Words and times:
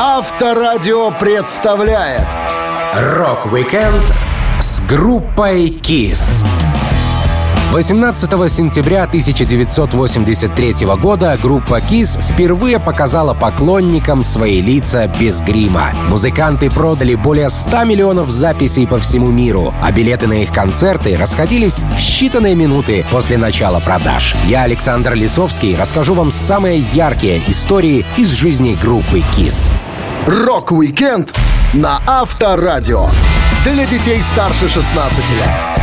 Авторадио 0.00 1.10
представляет 1.10 2.28
Рок-викенд 2.94 4.04
с 4.60 4.80
группой 4.82 5.70
KISS. 5.70 6.44
18 7.72 8.30
сентября 8.48 9.02
1983 9.02 10.86
года 11.02 11.36
группа 11.42 11.80
KISS 11.80 12.22
впервые 12.22 12.78
показала 12.78 13.34
поклонникам 13.34 14.22
свои 14.22 14.60
лица 14.60 15.12
без 15.18 15.40
грима. 15.40 15.90
Музыканты 16.08 16.70
продали 16.70 17.16
более 17.16 17.50
100 17.50 17.82
миллионов 17.82 18.30
записей 18.30 18.86
по 18.86 19.00
всему 19.00 19.32
миру, 19.32 19.74
а 19.82 19.90
билеты 19.90 20.28
на 20.28 20.44
их 20.44 20.52
концерты 20.52 21.16
расходились 21.16 21.78
в 21.78 21.98
считанные 21.98 22.54
минуты 22.54 23.04
после 23.10 23.36
начала 23.36 23.80
продаж. 23.80 24.36
Я, 24.46 24.62
Александр 24.62 25.14
Лисовский, 25.14 25.74
расскажу 25.74 26.14
вам 26.14 26.30
самые 26.30 26.78
яркие 26.94 27.42
истории 27.48 28.06
из 28.16 28.30
жизни 28.30 28.78
группы 28.80 29.24
KISS. 29.36 29.68
Рок-викенд 30.26 31.34
на 31.72 32.00
Авторадио. 32.06 33.08
Для 33.64 33.86
детей 33.86 34.20
старше 34.22 34.68
16 34.68 35.30
лет. 35.30 35.78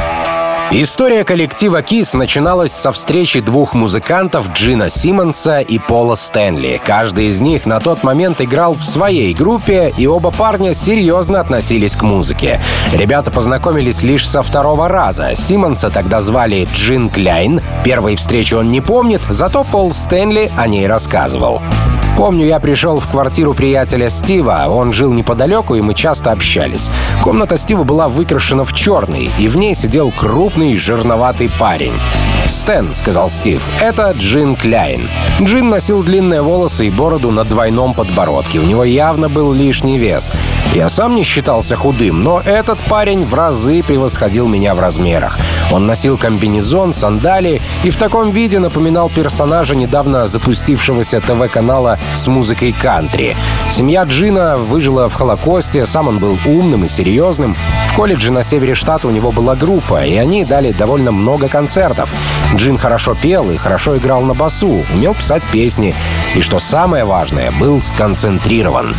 История 0.71 1.23
коллектива 1.23 1.81
KISS 1.81 2.17
начиналась 2.17 2.71
со 2.71 2.91
встречи 2.91 3.39
двух 3.39 3.73
музыкантов 3.73 4.49
Джина 4.51 4.89
Симмонса 4.89 5.61
и 5.61 5.77
Пола 5.79 6.15
Стэнли. 6.15 6.81
Каждый 6.83 7.27
из 7.27 7.39
них 7.39 7.65
на 7.65 7.79
тот 7.79 8.03
момент 8.03 8.41
играл 8.41 8.73
в 8.73 8.83
своей 8.83 9.33
группе, 9.33 9.93
и 9.95 10.07
оба 10.07 10.31
парня 10.31 10.73
серьезно 10.73 11.39
относились 11.39 11.95
к 11.95 12.01
музыке. 12.03 12.61
Ребята 12.93 13.31
познакомились 13.31 14.03
лишь 14.03 14.27
со 14.27 14.43
второго 14.43 14.87
раза. 14.87 15.35
Симмонса 15.35 15.89
тогда 15.89 16.21
звали 16.21 16.67
Джин 16.73 17.09
Кляйн. 17.09 17.61
Первой 17.83 18.15
встречи 18.15 18.53
он 18.55 18.69
не 18.69 18.81
помнит, 18.81 19.21
зато 19.29 19.63
Пол 19.63 19.93
Стэнли 19.93 20.51
о 20.57 20.67
ней 20.67 20.87
рассказывал. 20.87 21.61
Помню, 22.15 22.45
я 22.45 22.59
пришел 22.61 22.99
в 22.99 23.07
квартиру 23.07 23.53
приятеля 23.53 24.09
Стива, 24.09 24.67
он 24.69 24.93
жил 24.93 25.11
неподалеку, 25.11 25.75
и 25.75 25.81
мы 25.81 25.93
часто 25.93 26.31
общались. 26.31 26.89
Комната 27.21 27.57
Стива 27.57 27.83
была 27.83 28.07
выкрашена 28.07 28.63
в 28.63 28.73
черный, 28.73 29.29
и 29.37 29.49
в 29.49 29.57
ней 29.57 29.75
сидел 29.75 30.11
крупный 30.11 30.77
жирноватый 30.77 31.51
парень. 31.59 31.93
«Стэн»,— 32.47 32.93
сказал 32.93 33.29
Стив,— 33.29 33.67
«это 33.81 34.11
Джин 34.11 34.55
Кляйн». 34.55 35.09
Джин 35.41 35.69
носил 35.69 36.03
длинные 36.03 36.41
волосы 36.41 36.87
и 36.87 36.89
бороду 36.89 37.31
на 37.31 37.43
двойном 37.43 37.93
подбородке. 37.93 38.59
У 38.59 38.63
него 38.63 38.83
явно 38.83 39.29
был 39.29 39.51
лишний 39.51 39.97
вес. 39.97 40.31
Я 40.73 40.89
сам 40.89 41.15
не 41.15 41.23
считался 41.23 41.75
худым, 41.75 42.21
но 42.21 42.41
этот 42.41 42.79
парень 42.85 43.25
в 43.25 43.33
разы 43.33 43.83
превосходил 43.83 44.47
меня 44.47 44.75
в 44.75 44.79
размерах. 44.79 45.37
Он 45.71 45.87
носил 45.87 46.17
комбинезон, 46.17 46.93
сандалии 46.93 47.61
и 47.83 47.89
в 47.89 47.97
таком 47.97 48.31
виде 48.31 48.59
напоминал 48.59 49.09
персонажа 49.09 49.75
недавно 49.75 50.27
запустившегося 50.27 51.21
ТВ-канала 51.21 51.99
с 52.13 52.27
музыкой 52.27 52.73
кантри. 52.73 53.35
Семья 53.69 54.03
Джина 54.03 54.57
выжила 54.57 55.09
в 55.09 55.13
Холокосте, 55.15 55.85
сам 55.85 56.07
он 56.07 56.19
был 56.19 56.37
умным 56.45 56.85
и 56.85 56.87
серьезным. 56.87 57.55
В 57.87 57.95
колледже 57.95 58.31
на 58.31 58.43
севере 58.43 58.75
штата 58.75 59.07
у 59.07 59.11
него 59.11 59.31
была 59.31 59.55
группа, 59.55 60.05
и 60.05 60.15
они 60.17 60.45
дали 60.45 60.71
довольно 60.71 61.11
много 61.11 61.47
концертов. 61.47 62.13
Джин 62.55 62.77
хорошо 62.77 63.15
пел 63.15 63.51
и 63.51 63.57
хорошо 63.57 63.97
играл 63.97 64.21
на 64.21 64.33
басу, 64.33 64.85
умел 64.93 65.13
писать 65.13 65.43
песни, 65.51 65.93
и, 66.35 66.41
что 66.41 66.59
самое 66.59 67.03
важное, 67.03 67.51
был 67.51 67.81
сконцентрирован. 67.81 68.95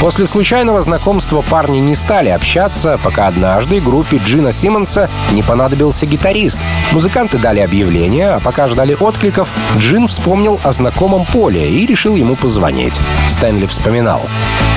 После 0.00 0.26
случайного 0.26 0.82
знакомства 0.82 1.42
парни 1.42 1.78
не 1.78 1.94
стали 1.94 2.28
общаться, 2.28 2.98
пока 3.02 3.28
однажды 3.28 3.80
группе 3.80 4.20
Джина 4.24 4.52
Симмонса 4.52 5.08
не 5.32 5.42
понадобился 5.42 6.06
гитарист. 6.06 6.60
Музыканты 6.92 7.38
дали 7.38 7.60
объявление, 7.60 8.30
а 8.30 8.40
пока 8.40 8.68
ждали 8.68 8.96
откликов, 8.98 9.52
Джин 9.78 10.06
вспомнил 10.08 10.60
о 10.64 10.72
знакомом 10.72 11.24
Поле 11.32 11.70
и 11.70 11.86
решил 11.86 12.16
ему 12.16 12.36
позвонить. 12.36 13.00
Стэнли 13.28 13.66
вспоминал. 13.66 14.22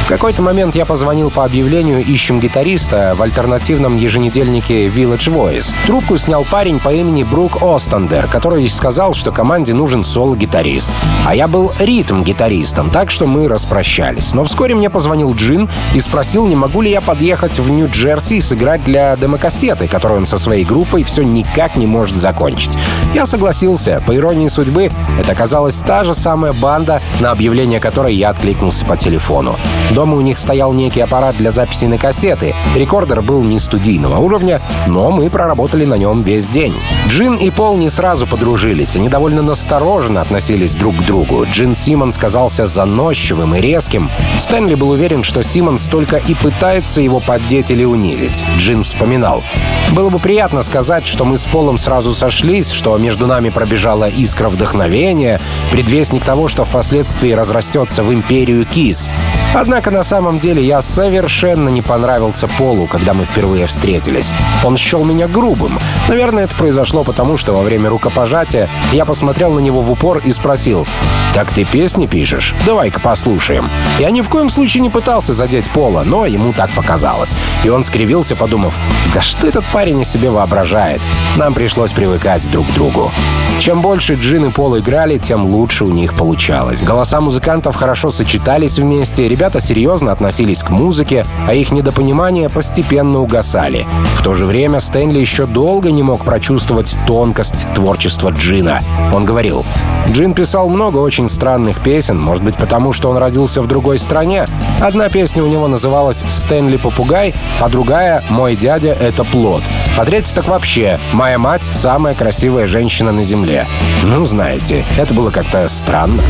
В 0.04 0.08
какой-то 0.10 0.42
момент 0.42 0.76
я 0.76 0.88
позвонил 0.88 1.30
по 1.30 1.46
объявлению 1.46 2.04
«Ищем 2.04 2.40
гитариста» 2.40 3.14
в 3.16 3.22
альтернативном 3.22 3.96
еженедельнике 3.96 4.88
Village 4.88 5.32
Voice. 5.32 5.72
Трубку 5.86 6.18
снял 6.18 6.46
парень 6.46 6.80
по 6.80 6.92
имени 6.92 7.24
Брук 7.24 7.62
Остандер, 8.00 8.28
который 8.28 8.70
сказал, 8.70 9.14
что 9.14 9.34
команде 9.34 9.74
нужен 9.74 10.06
соло-гитарист. 10.06 10.90
А 11.26 11.36
я 11.36 11.50
был 11.50 11.74
ритм-гитаристом, 11.80 12.90
так 12.90 13.12
что 13.12 13.28
мы 13.28 13.50
распрощались. 13.50 14.34
Но 14.34 14.46
вскоре 14.46 14.74
мне 14.74 14.90
позвонил 14.90 15.34
Джин 15.34 15.70
и 15.94 16.00
спросил, 16.00 16.48
не 16.48 16.56
могу 16.56 16.82
ли 16.82 16.92
я 16.92 17.02
подъехать 17.02 17.60
в 17.60 17.70
Нью-Джерси 17.70 18.38
и 18.38 18.42
сыграть 18.42 18.86
для 18.86 19.18
демокассеты, 19.18 19.90
которую 19.90 20.22
он 20.22 20.26
со 20.26 20.38
своей 20.38 20.64
группой 20.64 21.04
все 21.04 21.24
никак 21.24 21.76
не 21.76 21.88
может 21.88 22.16
закончить. 22.16 22.78
Я 23.14 23.26
согласился. 23.26 24.02
По 24.08 24.16
иронии 24.16 24.48
судьбы, 24.48 24.90
это 25.20 25.34
оказалась 25.34 25.78
та 25.80 26.06
же 26.06 26.14
самая 26.14 26.54
банда, 26.54 27.02
на 27.20 27.32
объявление 27.32 27.82
которой 27.82 28.16
я 28.16 28.30
откликнулся 28.30 28.86
по 28.86 28.96
телефону. 28.96 29.60
Дома 29.92 30.16
у 30.16 30.22
них 30.22 30.38
стоял 30.38 30.72
некий 30.72 31.02
аппарат 31.02 31.36
для 31.36 31.52
записи 31.52 31.86
на 31.86 31.98
кассеты. 31.98 32.56
Рекордер 32.76 33.22
был 33.22 33.44
не 33.44 33.60
студийного 33.60 34.20
уровня, 34.20 34.62
но 34.88 35.12
мы 35.12 35.30
проработали 35.30 35.84
на 35.84 35.96
нем 35.96 36.22
весь 36.22 36.48
день. 36.48 36.74
Джин 37.10 37.36
и 37.36 37.50
Пол 37.50 37.76
не 37.76 37.89
сразу 37.90 38.28
подружились. 38.28 38.96
Они 38.96 39.10
довольно 39.10 39.42
настороженно 39.42 40.22
относились 40.22 40.76
друг 40.76 40.98
к 40.98 41.06
другу. 41.06 41.46
Джин 41.46 41.76
Симмонс 41.76 42.18
казался 42.18 42.68
заносчивым 42.68 43.56
и 43.56 43.62
резким. 43.62 44.10
Стэнли 44.38 44.76
был 44.76 44.90
уверен, 44.90 45.24
что 45.24 45.44
Симмонс 45.44 45.88
только 45.88 46.18
и 46.18 46.34
пытается 46.34 47.02
его 47.02 47.20
поддеть 47.20 47.72
или 47.72 47.84
унизить. 47.84 48.44
Джин 48.58 48.84
вспоминал. 48.84 49.44
«Было 49.92 50.10
бы 50.10 50.20
приятно 50.20 50.62
сказать, 50.62 51.08
что 51.08 51.26
мы 51.26 51.38
с 51.38 51.46
Полом 51.46 51.78
сразу 51.78 52.14
сошлись, 52.14 52.70
что 52.70 52.98
между 52.98 53.26
нами 53.26 53.50
пробежала 53.50 54.10
искра 54.10 54.50
вдохновения, 54.50 55.42
предвестник 55.72 56.24
того, 56.24 56.48
что 56.48 56.64
впоследствии 56.64 57.32
разрастется 57.32 58.04
в 58.04 58.14
империю 58.14 58.66
Кис. 58.66 59.10
Однако 59.54 59.90
на 59.92 60.04
самом 60.04 60.38
деле 60.40 60.64
я 60.64 60.82
совершенно 60.82 61.70
не 61.70 61.82
понравился 61.82 62.48
Полу, 62.48 62.86
когда 62.88 63.14
мы 63.14 63.26
впервые 63.26 63.66
встретились. 63.66 64.34
Он 64.64 64.78
счел 64.78 65.04
меня 65.04 65.28
грубым. 65.28 65.80
Наверное, 66.08 66.44
это 66.44 66.56
произошло 66.56 67.04
потому, 67.04 67.38
что 67.38 67.54
во 67.54 67.62
время 67.62 67.79
рукопожатия 67.88 68.70
я 68.92 69.06
посмотрел 69.06 69.52
на 69.52 69.60
него 69.60 69.82
в 69.82 69.92
упор 69.92 70.20
и 70.20 70.32
спросил, 70.32 70.88
«Так 71.34 71.52
ты 71.52 71.64
песни 71.64 72.08
пишешь? 72.08 72.56
Давай-ка 72.66 73.00
послушаем». 73.00 73.70
Я 74.00 74.10
ни 74.12 74.22
в 74.22 74.30
коем 74.30 74.50
случае 74.50 74.82
не 74.82 74.90
пытался 74.90 75.34
задеть 75.34 75.70
Пола, 75.70 76.04
но 76.04 76.26
ему 76.26 76.54
так 76.54 76.72
показалось. 76.72 77.36
И 77.64 77.70
он 77.70 77.84
скривился, 77.84 78.36
подумав, 78.36 78.78
«Да 79.14 79.22
что 79.22 79.48
этот 79.48 79.66
парень 79.72 80.02
о 80.02 80.04
себе 80.04 80.30
воображает?» 80.30 81.02
Нам 81.38 81.54
пришлось 81.54 81.92
привыкать 81.92 82.50
друг 82.52 82.68
к 82.68 82.74
другу. 82.74 83.12
Чем 83.60 83.82
больше 83.82 84.16
Джин 84.16 84.46
и 84.46 84.52
Пол 84.52 84.78
играли, 84.80 85.18
тем 85.18 85.46
лучше 85.46 85.84
у 85.84 85.92
них 85.92 86.14
получалось. 86.14 86.82
Голоса 86.82 87.20
музыкантов 87.20 87.76
хорошо 87.76 88.10
сочетались 88.10 88.80
вместе, 88.80 89.28
ребята 89.28 89.60
серьезно 89.60 90.14
относились 90.14 90.64
к 90.64 90.70
музыке, 90.70 91.26
а 91.46 91.54
их 91.54 91.72
недопонимания 91.72 92.48
постепенно 92.48 93.20
угасали. 93.20 93.86
В 94.16 94.24
то 94.24 94.34
же 94.34 94.46
время 94.46 94.80
Стэнли 94.80 95.20
еще 95.20 95.46
долго 95.46 95.92
не 95.92 96.04
мог 96.04 96.24
прочувствовать 96.24 96.98
тонкость 97.06 97.68
творчества 97.74 98.30
Джина. 98.30 98.82
Он 99.14 99.26
говорил, 99.26 99.66
«Джин 100.10 100.34
писал 100.34 100.70
много 100.70 100.98
очень 100.98 101.30
странных 101.30 101.82
песен, 101.82 102.20
может 102.20 102.44
быть 102.44 102.58
потому, 102.58 102.94
что 102.94 103.10
он 103.10 103.18
родился 103.18 103.62
в 103.62 103.68
другой 103.68 103.98
стране. 103.98 104.48
Одна 104.80 105.10
песня 105.10 105.44
у 105.44 105.48
него 105.48 105.68
называлась 105.68 106.24
«Стэнли 106.30 106.78
попугай», 106.78 107.34
а 107.60 107.68
другая 107.68 108.24
«Мой 108.30 108.56
дядя— 108.56 108.94
это 109.00 109.24
плод». 109.24 109.64
А 109.98 110.06
третья 110.06 110.36
так 110.36 110.48
вообще 110.48 111.00
«Моя 111.14 111.38
мать— 111.38 111.64
самая 111.72 112.14
красивая 112.14 112.68
женщина 112.68 113.12
на 113.12 113.24
земле» 113.24 113.40
земле. 113.40 113.68
Ну, 114.04 114.26
знаете, 114.26 114.86
это 114.98 115.14
было 115.14 115.32
как-то 115.32 115.68
странно. 115.70 116.24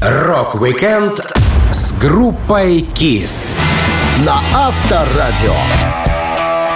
Рок-викенд 0.00 1.20
с 1.72 1.92
группой 1.92 2.80
KISS 2.80 3.56
на 4.24 4.40
Авторадио. 4.54 6.07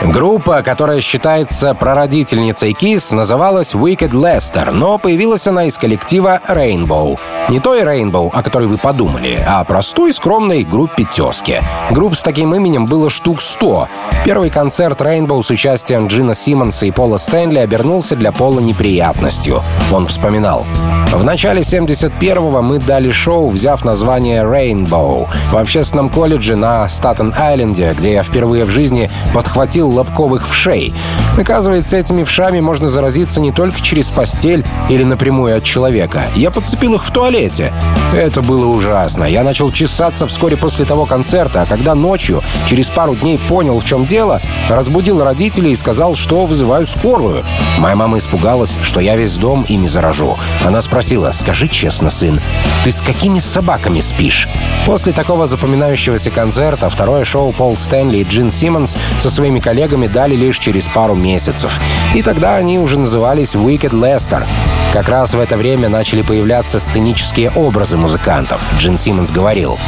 Группа, 0.00 0.62
которая 0.62 1.00
считается 1.00 1.74
прародительницей 1.74 2.72
Kiss, 2.72 3.14
называлась 3.14 3.74
Wicked 3.74 4.10
Lester, 4.10 4.70
но 4.72 4.98
появилась 4.98 5.46
она 5.46 5.66
из 5.66 5.78
коллектива 5.78 6.40
Rainbow. 6.48 7.18
Не 7.48 7.60
той 7.60 7.82
Rainbow, 7.82 8.30
о 8.32 8.42
которой 8.42 8.66
вы 8.66 8.78
подумали, 8.78 9.44
а 9.46 9.62
простой 9.64 10.12
скромной 10.12 10.64
группе 10.64 11.04
тезки. 11.04 11.62
Групп 11.90 12.16
с 12.16 12.22
таким 12.22 12.54
именем 12.54 12.86
было 12.86 13.10
штук 13.10 13.40
100. 13.40 13.88
Первый 14.24 14.50
концерт 14.50 15.00
Rainbow 15.00 15.42
с 15.42 15.50
участием 15.50 16.08
Джина 16.08 16.34
Симмонса 16.34 16.86
и 16.86 16.90
Пола 16.90 17.18
Стэнли 17.18 17.58
обернулся 17.58 18.16
для 18.16 18.32
Пола 18.32 18.60
неприятностью. 18.60 19.62
Он 19.92 20.06
вспоминал. 20.06 20.66
В 21.12 21.24
начале 21.24 21.60
71-го 21.60 22.62
мы 22.62 22.78
дали 22.78 23.10
шоу, 23.10 23.48
взяв 23.48 23.84
название 23.84 24.44
Rainbow 24.44 25.28
в 25.50 25.56
общественном 25.56 26.08
колледже 26.08 26.56
на 26.56 26.88
Статен-Айленде, 26.88 27.94
где 27.96 28.14
я 28.14 28.22
впервые 28.22 28.64
в 28.64 28.70
жизни 28.70 29.10
подхватил 29.34 29.91
лобковых 29.92 30.48
вшей. 30.48 30.92
Оказывается, 31.38 31.96
этими 31.96 32.24
вшами 32.24 32.60
можно 32.60 32.88
заразиться 32.88 33.40
не 33.40 33.52
только 33.52 33.80
через 33.80 34.10
постель 34.10 34.64
или 34.88 35.04
напрямую 35.04 35.56
от 35.56 35.64
человека. 35.64 36.24
Я 36.34 36.50
подцепил 36.50 36.94
их 36.94 37.04
в 37.04 37.12
туалете. 37.12 37.72
Это 38.12 38.42
было 38.42 38.66
ужасно. 38.66 39.24
Я 39.24 39.42
начал 39.42 39.72
чесаться 39.72 40.26
вскоре 40.26 40.56
после 40.56 40.84
того 40.84 41.06
концерта, 41.06 41.62
а 41.62 41.66
когда 41.66 41.94
ночью, 41.94 42.42
через 42.66 42.90
пару 42.90 43.14
дней 43.14 43.38
понял, 43.38 43.78
в 43.78 43.84
чем 43.84 44.06
дело, 44.06 44.40
разбудил 44.68 45.22
родителей 45.22 45.72
и 45.72 45.76
сказал, 45.76 46.14
что 46.14 46.46
вызываю 46.46 46.86
скорую. 46.86 47.44
Моя 47.78 47.96
мама 47.96 48.18
испугалась, 48.18 48.78
что 48.82 49.00
я 49.00 49.16
весь 49.16 49.36
дом 49.36 49.64
ими 49.68 49.86
заражу. 49.86 50.38
Она 50.64 50.80
спросила, 50.80 51.32
скажи 51.32 51.68
честно, 51.68 52.10
сын, 52.10 52.40
ты 52.84 52.92
с 52.92 53.00
какими 53.00 53.38
собаками 53.38 54.00
спишь? 54.00 54.48
После 54.86 55.12
такого 55.12 55.46
запоминающегося 55.46 56.30
концерта 56.30 56.88
второе 56.90 57.24
шоу 57.24 57.52
Пол 57.52 57.76
Стэнли 57.76 58.18
и 58.18 58.24
Джин 58.24 58.50
Симмонс 58.50 58.96
со 59.20 59.30
своими 59.30 59.60
коллегами 59.60 59.71
дали 60.08 60.34
лишь 60.34 60.58
через 60.58 60.88
пару 60.88 61.14
месяцев. 61.14 61.80
И 62.14 62.22
тогда 62.22 62.56
они 62.56 62.78
уже 62.78 62.98
назывались 62.98 63.54
Wicked 63.54 63.90
Lester. 63.90 64.46
Как 64.92 65.08
раз 65.08 65.32
в 65.32 65.40
это 65.40 65.56
время 65.56 65.88
начали 65.88 66.22
появляться 66.22 66.78
сценические 66.78 67.50
образы 67.50 67.96
музыкантов. 67.96 68.62
Джин 68.78 68.98
Симмонс 68.98 69.30
говорил, 69.30 69.78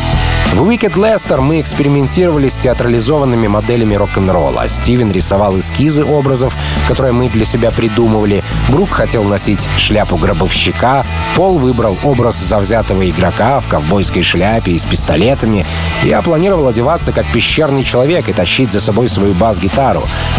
в 0.55 0.71
Wicked 0.71 0.95
Lester 0.95 1.41
мы 1.41 1.61
экспериментировали 1.61 2.49
с 2.49 2.57
театрализованными 2.57 3.49
моделями 3.49 3.97
рок-н-ролла. 3.97 4.69
Стивен 4.69 5.11
рисовал 5.11 5.59
эскизы 5.59 6.05
образов, 6.05 6.57
которые 6.87 7.13
мы 7.13 7.29
для 7.29 7.45
себя 7.45 7.73
придумывали. 7.73 8.45
Брук 8.69 8.91
хотел 8.91 9.25
носить 9.25 9.69
шляпу 9.77 10.17
гробовщика. 10.17 11.05
Пол 11.35 11.59
выбрал 11.59 11.99
образ 12.05 12.37
завзятого 12.37 13.11
игрока 13.11 13.59
в 13.59 13.69
ковбойской 13.69 14.23
шляпе 14.23 14.73
и 14.73 14.79
с 14.79 14.85
пистолетами. 14.85 15.67
Я 16.05 16.23
планировал 16.23 16.69
одеваться 16.69 17.13
как 17.13 17.27
пещерный 17.33 17.83
человек 17.83 18.29
и 18.29 18.33
тащить 18.33 18.71
за 18.71 18.81
собой 18.81 19.09
свою 19.09 19.35
бас-гитару. 19.35 19.74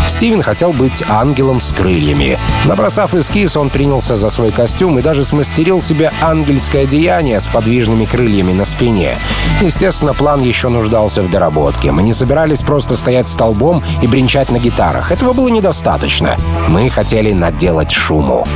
Стивен 0.08 0.42
хотел 0.42 0.72
быть 0.72 1.04
ангелом 1.08 1.62
с 1.62 1.74
крыльями. 1.74 2.40
Набросав 2.66 3.14
эскиз, 3.14 3.58
он 3.58 3.70
принялся 3.70 4.16
за 4.16 4.30
свой 4.30 4.52
костюм 4.52 5.00
и 5.00 5.02
даже 5.02 5.26
смастерил 5.26 5.82
себе 5.82 6.12
ангельское 6.22 6.84
одеяние 6.84 7.40
с 7.40 7.48
подвижными 7.48 8.06
крыльями 8.06 8.54
на 8.54 8.66
спине. 8.66 9.18
Естественно, 9.62 10.14
план 10.14 10.42
еще 10.42 10.70
нуждался 10.70 11.22
в 11.22 11.30
доработке. 11.30 11.92
Мы 11.92 12.04
не 12.04 12.14
собирались 12.14 12.62
просто 12.62 12.96
стоять 12.96 13.28
столбом 13.28 13.84
и 14.02 14.08
бренчать 14.08 14.52
на 14.52 14.60
гитарах. 14.60 15.12
Этого 15.12 15.34
было 15.34 15.50
недостаточно. 15.50 16.38
Мы 16.68 16.90
хотели 16.90 17.34
наделать 17.34 17.92
шуму. 17.92 18.48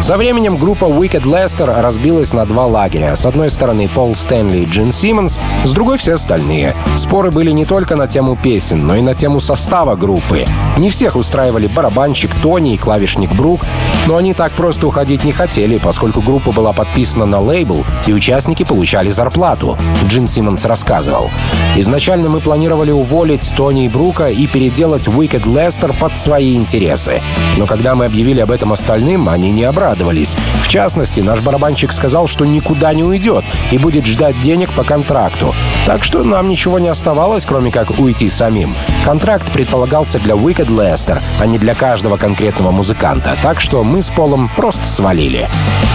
Со 0.00 0.16
временем 0.16 0.56
группа 0.56 0.84
Wicked 0.84 1.24
Lester 1.24 1.82
разбилась 1.82 2.32
на 2.32 2.46
два 2.46 2.66
лагеря. 2.66 3.16
С 3.16 3.26
одной 3.26 3.50
стороны 3.50 3.88
Пол 3.88 4.14
Стэнли 4.14 4.58
и 4.58 4.64
Джин 4.64 4.92
Симмонс, 4.92 5.40
с 5.64 5.72
другой 5.72 5.98
все 5.98 6.14
остальные. 6.14 6.76
Споры 6.96 7.32
были 7.32 7.50
не 7.50 7.64
только 7.64 7.96
на 7.96 8.06
тему 8.06 8.38
песен, 8.40 8.86
но 8.86 8.94
и 8.94 9.02
на 9.02 9.14
тему 9.14 9.40
состава 9.40 9.96
группы. 9.96 10.46
Не 10.78 10.90
всех 10.90 11.16
устраивали 11.16 11.66
барабанщик 11.66 12.32
Тони 12.40 12.74
и 12.74 12.78
клавишник 12.78 13.32
Брук, 13.32 13.62
но 14.06 14.16
они 14.16 14.34
так 14.34 14.52
просто 14.52 14.86
уходить 14.86 15.24
не 15.24 15.32
хотели, 15.32 15.78
поскольку 15.78 16.20
группа 16.20 16.52
была 16.52 16.72
подписана 16.72 17.26
на 17.26 17.40
лейбл, 17.40 17.84
и 18.06 18.12
участники 18.12 18.62
получали 18.62 19.10
зарплату. 19.10 19.76
Джин 20.06 20.28
Симмонс 20.28 20.64
рассказывал. 20.64 21.28
Изначально 21.76 22.28
мы 22.28 22.40
планировали 22.40 22.92
уволить 22.92 23.52
Тони 23.56 23.86
и 23.86 23.88
Брука 23.88 24.28
и 24.28 24.46
переделать 24.46 25.08
Wicked 25.08 25.42
Lester 25.42 25.94
под 25.98 26.16
свои 26.16 26.54
интересы. 26.54 27.20
Но 27.56 27.66
когда 27.66 27.96
мы 27.96 28.04
объявили 28.04 28.40
об 28.40 28.52
этом 28.52 28.72
остальным, 28.72 29.28
они 29.28 29.50
не 29.50 29.64
обрадовались 29.64 29.87
обрадовались. 29.88 30.36
В 30.62 30.68
частности, 30.68 31.20
наш 31.20 31.40
барабанщик 31.40 31.92
сказал, 31.92 32.26
что 32.26 32.44
никуда 32.44 32.92
не 32.92 33.04
уйдет 33.04 33.44
и 33.70 33.78
будет 33.78 34.06
ждать 34.06 34.40
денег 34.42 34.72
по 34.72 34.84
контракту. 34.84 35.54
Так 35.88 36.04
что 36.04 36.22
нам 36.22 36.50
ничего 36.50 36.78
не 36.78 36.88
оставалось, 36.88 37.46
кроме 37.46 37.72
как 37.72 37.98
уйти 37.98 38.28
самим. 38.28 38.76
Контракт 39.06 39.50
предполагался 39.50 40.18
для 40.18 40.34
Wicked 40.34 40.68
Lester, 40.68 41.22
а 41.40 41.46
не 41.46 41.56
для 41.56 41.74
каждого 41.74 42.18
конкретного 42.18 42.72
музыканта. 42.72 43.38
Так 43.42 43.58
что 43.58 43.82
мы 43.82 44.02
с 44.02 44.10
Полом 44.10 44.50
просто 44.54 44.84
свалили. 44.84 45.48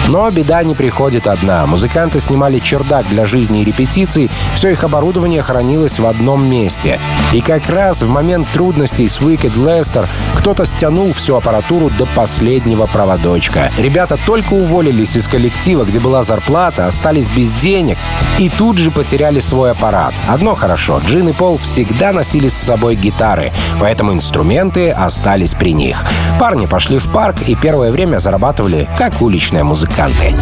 Но 0.08 0.28
беда 0.32 0.64
не 0.64 0.74
приходит 0.74 1.28
одна. 1.28 1.64
Музыканты 1.66 2.18
снимали 2.18 2.58
чердак 2.58 3.08
для 3.08 3.24
жизни 3.24 3.62
и 3.62 3.64
репетиций, 3.64 4.32
все 4.54 4.70
их 4.70 4.82
оборудование 4.82 5.42
хранилось 5.42 6.00
в 6.00 6.06
одном 6.06 6.44
месте. 6.44 6.98
И 7.32 7.40
как 7.40 7.70
раз 7.70 8.02
в 8.02 8.08
момент 8.08 8.48
трудностей 8.52 9.06
с 9.06 9.20
Wicked 9.20 9.54
Lester 9.54 10.08
кто-то 10.34 10.66
стянул 10.66 11.12
всю 11.12 11.36
аппаратуру 11.36 11.88
до 11.90 12.06
последнего 12.06 12.86
проводочка. 12.86 13.70
Ребята 13.78 14.18
только 14.26 14.54
уволились 14.54 15.14
из 15.14 15.28
коллектива, 15.28 15.84
где 15.84 16.00
была 16.00 16.24
зарплата, 16.24 16.88
остались 16.88 17.28
без 17.28 17.54
денег 17.54 17.96
и 18.40 18.48
тут 18.48 18.78
же 18.78 18.90
потеряли 18.90 19.38
свой 19.38 19.70
аппарат. 19.70 19.83
Одно 20.26 20.54
хорошо, 20.54 20.98
Джин 21.04 21.28
и 21.28 21.32
Пол 21.32 21.58
всегда 21.58 22.12
носили 22.12 22.48
с 22.48 22.54
собой 22.54 22.94
гитары, 22.94 23.52
поэтому 23.78 24.14
инструменты 24.14 24.90
остались 24.90 25.54
при 25.54 25.74
них. 25.74 26.02
Парни 26.40 26.64
пошли 26.64 26.98
в 26.98 27.12
парк 27.12 27.36
и 27.46 27.54
первое 27.54 27.92
время 27.92 28.18
зарабатывали 28.18 28.88
как 28.96 29.20
уличные 29.20 29.62
музыканты. 29.62 30.34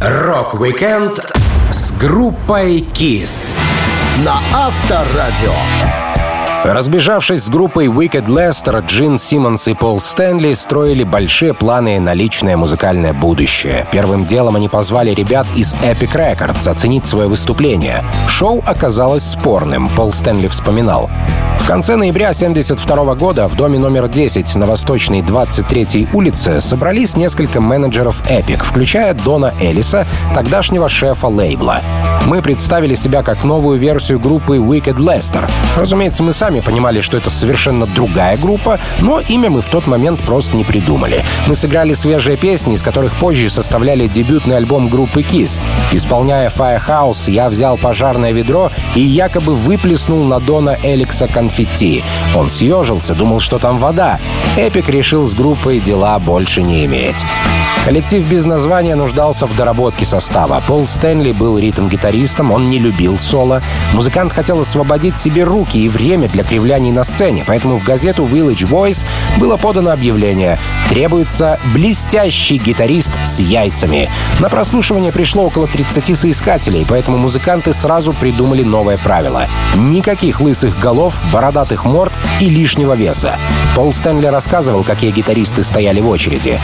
Рок-викенд 0.00 1.20
с 1.70 1.92
группой 1.92 2.80
KISS 2.80 3.54
на 4.24 4.40
Авторадио. 4.54 6.09
Разбежавшись 6.64 7.44
с 7.44 7.48
группой 7.48 7.86
Wicked 7.86 8.26
Lester, 8.26 8.84
Джин 8.84 9.18
Симмонс 9.18 9.66
и 9.68 9.72
Пол 9.72 9.98
Стэнли 9.98 10.52
строили 10.52 11.04
большие 11.04 11.54
планы 11.54 11.98
на 12.00 12.12
личное 12.12 12.58
музыкальное 12.58 13.14
будущее. 13.14 13.88
Первым 13.90 14.26
делом 14.26 14.56
они 14.56 14.68
позвали 14.68 15.12
ребят 15.12 15.46
из 15.56 15.72
Epic 15.74 16.14
Records 16.14 16.68
оценить 16.68 17.06
свое 17.06 17.28
выступление. 17.28 18.04
Шоу 18.28 18.62
оказалось 18.66 19.24
спорным, 19.24 19.88
Пол 19.88 20.12
Стэнли 20.12 20.48
вспоминал. 20.48 21.08
В 21.60 21.66
конце 21.70 21.94
ноября 21.94 22.30
1972 22.30 23.14
года 23.14 23.46
в 23.46 23.54
доме 23.54 23.78
номер 23.78 24.08
10 24.08 24.56
на 24.56 24.66
Восточной 24.66 25.20
23-й 25.20 26.08
улице 26.12 26.60
собрались 26.60 27.16
несколько 27.16 27.60
менеджеров 27.60 28.22
Epic, 28.28 28.64
включая 28.64 29.14
Дона 29.14 29.54
Элиса, 29.60 30.04
тогдашнего 30.34 30.88
шефа 30.88 31.28
лейбла. 31.28 31.80
Мы 32.26 32.42
представили 32.42 32.94
себя 32.94 33.22
как 33.22 33.44
новую 33.44 33.78
версию 33.78 34.20
группы 34.20 34.56
Wicked 34.56 34.96
Lester. 34.96 35.48
Разумеется, 35.76 36.22
мы 36.22 36.32
сами 36.32 36.60
понимали, 36.60 37.00
что 37.00 37.16
это 37.16 37.30
совершенно 37.30 37.86
другая 37.86 38.36
группа, 38.36 38.78
но 39.00 39.20
имя 39.20 39.48
мы 39.50 39.62
в 39.62 39.68
тот 39.68 39.86
момент 39.86 40.20
просто 40.20 40.56
не 40.56 40.64
придумали. 40.64 41.24
Мы 41.46 41.54
сыграли 41.54 41.94
свежие 41.94 42.36
песни, 42.36 42.74
из 42.74 42.82
которых 42.82 43.14
позже 43.14 43.48
составляли 43.48 44.06
дебютный 44.06 44.56
альбом 44.56 44.88
группы 44.88 45.22
Kiss. 45.22 45.60
Исполняя 45.92 46.50
Firehouse, 46.50 47.30
я 47.30 47.48
взял 47.48 47.78
пожарное 47.78 48.32
ведро 48.32 48.70
и 48.94 49.00
якобы 49.00 49.54
выплеснул 49.54 50.24
на 50.24 50.40
Дона 50.40 50.76
Эликса 50.82 51.26
конфетти. 51.50 52.04
Он 52.36 52.48
съежился, 52.48 53.14
думал, 53.14 53.40
что 53.40 53.58
там 53.58 53.78
вода. 53.78 54.20
Эпик 54.56 54.88
решил 54.88 55.26
с 55.26 55.34
группой 55.34 55.80
дела 55.80 56.18
больше 56.18 56.62
не 56.62 56.84
иметь. 56.84 57.24
Коллектив 57.84 58.22
без 58.28 58.44
названия 58.44 58.94
нуждался 58.94 59.46
в 59.46 59.56
доработке 59.56 60.04
состава. 60.04 60.62
Пол 60.66 60.86
Стэнли 60.86 61.32
был 61.32 61.58
ритм-гитаристом, 61.58 62.52
он 62.52 62.68
не 62.68 62.78
любил 62.78 63.18
соло. 63.18 63.62
Музыкант 63.94 64.34
хотел 64.34 64.60
освободить 64.60 65.16
себе 65.16 65.44
руки 65.44 65.78
и 65.78 65.88
время 65.88 66.28
для 66.28 66.44
кривляний 66.44 66.92
на 66.92 67.04
сцене, 67.04 67.42
поэтому 67.46 67.78
в 67.78 67.84
газету 67.84 68.26
Village 68.26 68.68
Voice 68.68 69.06
было 69.38 69.56
подано 69.56 69.92
объявление 69.92 70.58
«Требуется 70.90 71.58
блестящий 71.72 72.58
гитарист 72.58 73.14
с 73.24 73.40
яйцами». 73.40 74.10
На 74.40 74.50
прослушивание 74.50 75.10
пришло 75.10 75.44
около 75.44 75.66
30 75.66 76.18
соискателей, 76.18 76.84
поэтому 76.86 77.16
музыканты 77.16 77.72
сразу 77.72 78.12
придумали 78.12 78.62
новое 78.62 78.98
правило. 78.98 79.46
Никаких 79.74 80.40
лысых 80.40 80.78
голов, 80.78 81.22
бородатых 81.40 81.86
морд 81.86 82.12
и 82.38 82.50
лишнего 82.50 82.92
веса. 82.92 83.38
Пол 83.74 83.94
Стэнли 83.94 84.26
рассказывал, 84.26 84.84
какие 84.84 85.10
гитаристы 85.10 85.62
стояли 85.62 86.00
в 86.02 86.08
очереди. 86.08 86.60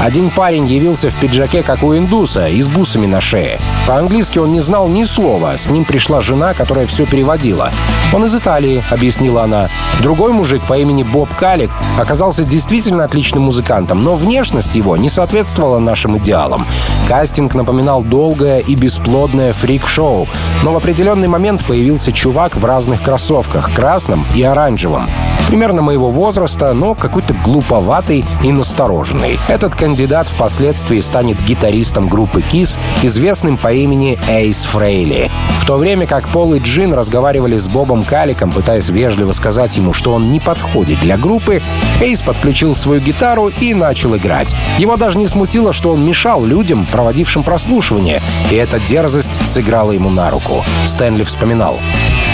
Один 0.00 0.30
парень 0.30 0.66
явился 0.66 1.10
в 1.10 1.16
пиджаке, 1.16 1.62
как 1.62 1.82
у 1.82 1.94
индуса, 1.94 2.48
и 2.48 2.62
с 2.62 2.68
бусами 2.68 3.06
на 3.06 3.20
шее. 3.20 3.60
По-английски 3.86 4.38
он 4.38 4.52
не 4.52 4.60
знал 4.60 4.88
ни 4.88 5.04
слова. 5.04 5.58
С 5.58 5.68
ним 5.68 5.84
пришла 5.84 6.22
жена, 6.22 6.54
которая 6.54 6.86
все 6.86 7.04
переводила. 7.04 7.70
«Он 8.14 8.24
из 8.24 8.34
Италии»,— 8.34 8.82
объяснила 8.90 9.42
она. 9.42 9.68
Другой 10.00 10.32
мужик 10.32 10.62
по 10.66 10.78
имени 10.78 11.02
Боб 11.02 11.28
Калик 11.34 11.70
оказался 11.98 12.44
действительно 12.44 13.04
отличным 13.04 13.44
музыкантом, 13.44 14.02
но 14.02 14.14
внешность 14.16 14.74
его 14.74 14.96
не 14.96 15.10
соответствовала 15.10 15.78
нашим 15.78 16.16
идеалам. 16.16 16.66
Кастинг 17.08 17.54
напоминал 17.54 18.02
долгое 18.02 18.60
и 18.60 18.74
бесплодное 18.74 19.52
фрик-шоу, 19.52 20.28
но 20.62 20.72
в 20.72 20.76
определенный 20.76 21.28
момент 21.28 21.64
появился 21.64 22.12
чувак 22.12 22.56
в 22.56 22.64
разных 22.64 23.02
кроссовках, 23.02 23.74
красном 24.14 24.24
и 24.34 24.42
оранжевом. 24.42 25.08
Примерно 25.54 25.82
моего 25.82 26.10
возраста, 26.10 26.72
но 26.72 26.96
какой-то 26.96 27.32
глуповатый 27.32 28.24
и 28.42 28.50
настороженный. 28.50 29.38
Этот 29.46 29.76
кандидат 29.76 30.26
впоследствии 30.26 30.98
станет 30.98 31.40
гитаристом 31.44 32.08
группы 32.08 32.40
KISS, 32.40 32.76
известным 33.04 33.56
по 33.56 33.72
имени 33.72 34.18
Эйс 34.28 34.64
Фрейли. 34.64 35.30
В 35.60 35.64
то 35.64 35.76
время 35.76 36.08
как 36.08 36.28
Пол 36.30 36.54
и 36.54 36.58
Джин 36.58 36.92
разговаривали 36.92 37.56
с 37.56 37.68
Бобом 37.68 38.02
Каликом, 38.02 38.50
пытаясь 38.50 38.88
вежливо 38.88 39.30
сказать 39.30 39.76
ему, 39.76 39.92
что 39.92 40.12
он 40.14 40.32
не 40.32 40.40
подходит 40.40 40.98
для 40.98 41.16
группы, 41.16 41.62
Эйс 42.02 42.20
подключил 42.22 42.74
свою 42.74 43.00
гитару 43.00 43.46
и 43.46 43.74
начал 43.74 44.16
играть. 44.16 44.56
Его 44.78 44.96
даже 44.96 45.18
не 45.18 45.28
смутило, 45.28 45.72
что 45.72 45.92
он 45.92 46.04
мешал 46.04 46.44
людям, 46.44 46.84
проводившим 46.84 47.44
прослушивание, 47.44 48.20
и 48.50 48.56
эта 48.56 48.80
дерзость 48.80 49.46
сыграла 49.46 49.92
ему 49.92 50.10
на 50.10 50.30
руку. 50.30 50.64
Стэнли 50.84 51.22
вспоминал. 51.22 51.78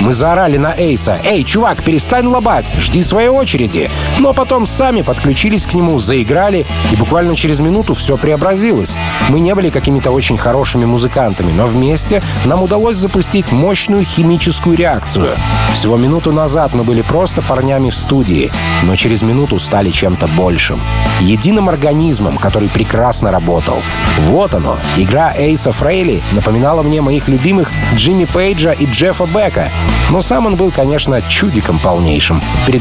Мы 0.01 0.15
заорали 0.15 0.57
на 0.57 0.75
Эйса. 0.75 1.21
«Эй, 1.27 1.45
чувак, 1.45 1.83
перестань 1.83 2.27
лобать! 2.27 2.75
Жди 2.79 3.03
своей 3.11 3.29
очереди, 3.29 3.91
но 4.19 4.33
потом 4.33 4.67
сами 4.67 5.03
подключились 5.03 5.67
к 5.67 5.75
нему, 5.75 5.99
заиграли, 5.99 6.67
и 6.93 6.97
буквально 6.97 7.37
через 7.37 7.59
минуту 7.59 7.95
все 7.95 8.17
преобразилось. 8.17 8.97
Мы 9.29 9.41
не 9.41 9.55
были 9.55 9.71
какими-то 9.71 10.13
очень 10.13 10.39
хорошими 10.39 10.85
музыкантами, 10.85 11.53
но 11.53 11.67
вместе 11.67 12.23
нам 12.45 12.63
удалось 12.63 12.97
запустить 12.97 13.53
мощную 13.53 14.05
химическую 14.05 14.77
реакцию. 14.77 15.37
Всего 15.75 15.97
минуту 15.97 16.33
назад 16.33 16.73
мы 16.73 16.85
были 16.85 17.03
просто 17.03 17.43
парнями 17.43 17.91
в 17.91 17.97
студии, 17.97 18.53
но 18.83 18.97
через 18.97 19.23
минуту 19.23 19.59
стали 19.59 19.91
чем-то 19.91 20.29
большим. 20.29 20.81
Единым 21.21 21.69
организмом, 21.69 22.39
который 22.39 22.69
прекрасно 22.69 23.31
работал. 23.31 23.83
Вот 24.21 24.55
оно. 24.55 24.79
Игра 24.97 25.35
Эйса 25.37 25.73
Фрейли 25.73 26.23
напоминала 26.33 26.83
мне 26.83 27.01
моих 27.01 27.29
любимых 27.29 27.73
Джимми 27.95 28.25
Пейджа 28.25 28.73
и 28.73 28.87
Джеффа 28.87 29.27
Бека. 29.27 29.71
Но 30.11 30.23
сам 30.23 30.47
он 30.47 30.57
был, 30.57 30.71
конечно, 30.71 31.21
чудиком 31.23 31.79
полнейшим. 31.79 32.41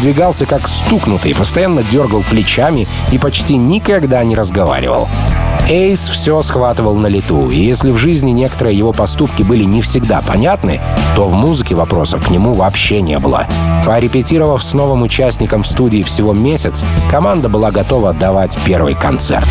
Передвигался 0.10 0.48
как 0.48 0.68
стукнутый, 0.68 1.36
постоянно 1.36 1.84
дергал 1.84 2.24
плечами 2.24 2.88
и 3.12 3.20
почти 3.20 3.58
никогда 3.58 4.24
не 4.24 4.36
разговаривал. 4.36 5.08
Эйс 5.70 6.08
все 6.08 6.42
схватывал 6.42 6.96
на 6.96 7.06
лету, 7.06 7.52
и 7.52 7.58
если 7.58 7.92
в 7.92 7.98
жизни 7.98 8.32
некоторые 8.32 8.76
его 8.76 8.92
поступки 8.92 9.44
были 9.44 9.66
не 9.66 9.84
всегда 9.84 10.22
понятны, 10.22 10.82
то 11.16 11.26
в 11.26 11.36
музыке 11.36 11.76
вопросов 11.76 12.26
к 12.26 12.32
нему 12.32 12.56
вообще 12.56 13.04
не 13.04 13.20
было. 13.20 13.46
Порепетировав 13.86 14.64
с 14.64 14.74
новым 14.74 15.04
участником 15.04 15.62
в 15.62 15.68
студии 15.68 16.02
всего 16.02 16.34
месяц, 16.34 16.84
команда 17.12 17.48
была 17.48 17.70
готова 17.70 18.12
давать 18.12 18.58
первый 18.66 18.96
концерт. 18.96 19.48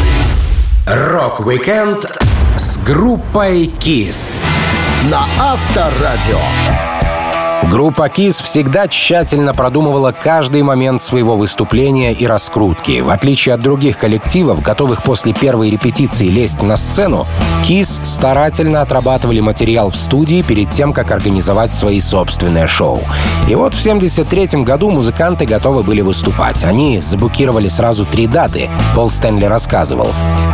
Рок-викенд 0.89 2.05
с 2.57 2.79
группой 2.79 3.67
KISS 3.67 4.41
на 5.09 5.25
Авторадио. 5.39 6.88
Группа 7.65 8.09
KISS 8.09 8.43
всегда 8.43 8.87
тщательно 8.89 9.53
продумывала 9.53 10.13
каждый 10.13 10.63
момент 10.63 11.03
своего 11.03 11.37
выступления 11.37 12.13
и 12.13 12.27
раскрутки. 12.27 13.01
В 13.01 13.11
отличие 13.11 13.55
от 13.55 13.61
других 13.61 13.99
коллективов, 13.99 14.63
готовых 14.63 15.03
после 15.03 15.33
первой 15.33 15.71
репетиции 15.71 16.29
лезть 16.29 16.63
на 16.63 16.77
сцену, 16.77 17.27
KISS 17.67 18.07
старательно 18.07 18.81
отрабатывали 18.81 19.41
материал 19.41 19.91
в 19.91 19.97
студии 19.97 20.43
перед 20.43 20.71
тем, 20.71 20.93
как 20.93 21.11
организовать 21.11 21.75
свои 21.75 22.01
собственные 22.01 22.69
шоу. 22.69 23.03
И 23.49 23.55
вот 23.55 23.75
в 23.75 23.83
73 23.83 24.63
году 24.63 24.91
музыканты 24.91 25.45
готовы 25.45 25.83
были 25.83 26.01
выступать. 26.01 26.65
Они 26.65 27.01
заблокировали 27.01 27.69
сразу 27.69 28.07
три 28.07 28.27
даты, 28.27 28.71
Пол 28.95 29.11
Стэнли 29.11 29.45
рассказывал. 29.45 30.09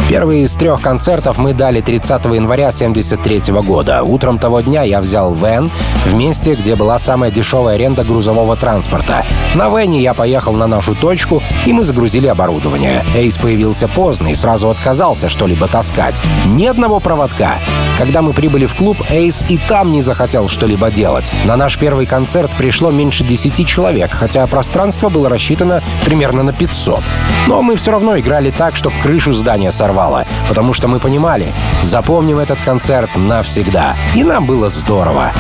Первый 0.06 0.42
из 0.42 0.54
трех 0.54 0.82
концертов 0.82 1.38
мы 1.38 1.54
дали 1.54 1.80
30 1.80 2.26
января 2.26 2.70
73 2.70 3.54
года. 3.62 4.02
Утром 4.02 4.38
того 4.38 4.60
дня 4.60 4.82
я 4.82 5.00
взял 5.00 5.34
вен 5.34 5.70
в 6.04 6.14
месте, 6.14 6.54
где 6.54 6.76
была 6.76 6.98
самая 6.98 7.30
дешевая 7.30 7.76
аренда 7.76 8.04
грузового 8.04 8.54
транспорта. 8.54 9.24
На 9.54 9.70
вене 9.70 10.02
я 10.02 10.12
поехал 10.12 10.52
на 10.52 10.66
нашу 10.66 10.94
точку, 10.94 11.42
и 11.64 11.72
мы 11.72 11.84
загрузили 11.84 12.26
оборудование. 12.26 13.02
Эйс 13.14 13.38
появился 13.38 13.88
поздно 13.88 14.28
и 14.28 14.34
сразу 14.34 14.68
отказался 14.68 15.30
что-либо 15.30 15.68
таскать. 15.68 16.20
Ни 16.46 16.66
одного 16.66 17.00
проводка. 17.00 17.60
Когда 17.96 18.20
мы 18.20 18.34
прибыли 18.34 18.66
в 18.66 18.74
клуб, 18.74 18.98
Эйс 19.08 19.42
и 19.48 19.56
там 19.56 19.90
не 19.90 20.02
захотел 20.02 20.48
что-либо 20.48 20.90
делать. 20.90 21.32
На 21.44 21.56
наш 21.56 21.78
первый 21.78 22.04
концерт 22.04 22.50
пришло 22.58 22.90
меньше 22.90 23.24
10 23.24 23.66
человек, 23.66 24.10
хотя 24.12 24.46
пространство 24.46 25.08
было 25.08 25.30
рассчитано 25.30 25.82
примерно 26.04 26.42
на 26.42 26.52
500. 26.52 27.02
Но 27.46 27.62
мы 27.62 27.76
все 27.76 27.92
равно 27.92 28.18
играли 28.18 28.50
так, 28.50 28.76
чтобы 28.76 28.96
крышу 29.02 29.32
здания 29.32 29.70
сорвало, 29.94 30.26
потому 30.48 30.72
что 30.72 30.88
мы 30.88 30.98
понимали, 30.98 31.52
запомним 31.82 32.38
этот 32.38 32.58
концерт 32.60 33.10
навсегда. 33.16 33.96
И 34.14 34.24
нам 34.24 34.46
было 34.46 34.68
здорово. 34.68 35.32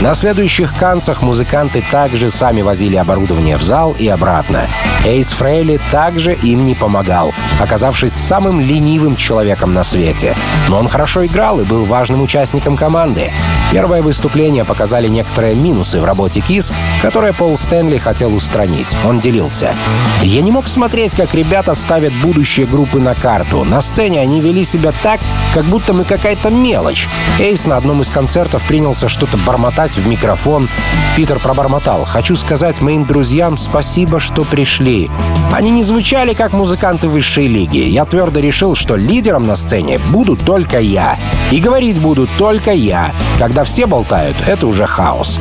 На 0.00 0.14
следующих 0.14 0.76
канцах 0.76 1.22
музыканты 1.22 1.84
также 1.90 2.30
сами 2.30 2.62
возили 2.62 2.96
оборудование 2.96 3.56
в 3.56 3.62
зал 3.62 3.96
и 3.98 4.06
обратно. 4.06 4.68
Эйс 5.04 5.32
Фрейли 5.32 5.80
также 5.90 6.34
им 6.34 6.66
не 6.66 6.74
помогал, 6.74 7.32
оказавшись 7.60 8.12
самым 8.12 8.60
ленивым 8.60 9.16
человеком 9.16 9.74
на 9.74 9.82
свете. 9.82 10.36
Но 10.68 10.78
он 10.78 10.88
хорошо 10.88 11.26
играл 11.26 11.60
и 11.60 11.64
был 11.64 11.84
важным 11.84 12.22
участником 12.22 12.76
команды. 12.76 13.32
Первое 13.72 14.02
выступление 14.02 14.64
показали 14.64 15.08
некоторые 15.08 15.54
минусы 15.54 16.00
в 16.00 16.04
работе 16.04 16.40
Кис, 16.40 16.72
которые 17.02 17.32
Пол 17.32 17.58
Стэнли 17.58 17.98
хотел 17.98 18.34
устранить. 18.34 18.96
Он 19.04 19.18
делился. 19.18 19.74
«Я 20.22 20.42
не 20.42 20.52
мог 20.52 20.68
смотреть, 20.68 21.14
как 21.14 21.34
ребята 21.34 21.74
ставят 21.74 22.12
будущее 22.22 22.66
группы 22.66 23.00
на 23.00 23.14
карту. 23.14 23.64
На 23.64 23.80
сцене 23.80 23.97
они 24.02 24.40
вели 24.40 24.64
себя 24.64 24.92
так, 25.02 25.20
как 25.54 25.64
будто 25.64 25.92
мы 25.92 26.04
какая-то 26.04 26.50
мелочь. 26.50 27.08
Эйс 27.38 27.66
на 27.66 27.76
одном 27.76 28.02
из 28.02 28.10
концертов 28.10 28.66
принялся 28.66 29.08
что-то 29.08 29.36
бормотать 29.38 29.96
в 29.96 30.06
микрофон. 30.06 30.68
Питер 31.16 31.38
пробормотал. 31.38 32.04
«Хочу 32.04 32.36
сказать 32.36 32.80
моим 32.80 33.04
друзьям 33.04 33.56
спасибо, 33.58 34.20
что 34.20 34.44
пришли. 34.44 35.10
Они 35.52 35.70
не 35.70 35.82
звучали 35.82 36.34
как 36.34 36.52
музыканты 36.52 37.08
высшей 37.08 37.48
лиги. 37.48 37.78
Я 37.78 38.04
твердо 38.04 38.40
решил, 38.40 38.74
что 38.74 38.94
лидером 38.94 39.46
на 39.46 39.56
сцене 39.56 39.98
буду 40.10 40.36
только 40.36 40.78
я. 40.78 41.18
И 41.50 41.58
говорить 41.58 42.00
буду 42.00 42.28
только 42.38 42.72
я. 42.72 43.14
Когда 43.38 43.64
все 43.64 43.86
болтают, 43.86 44.36
это 44.46 44.66
уже 44.66 44.86
хаос». 44.86 45.40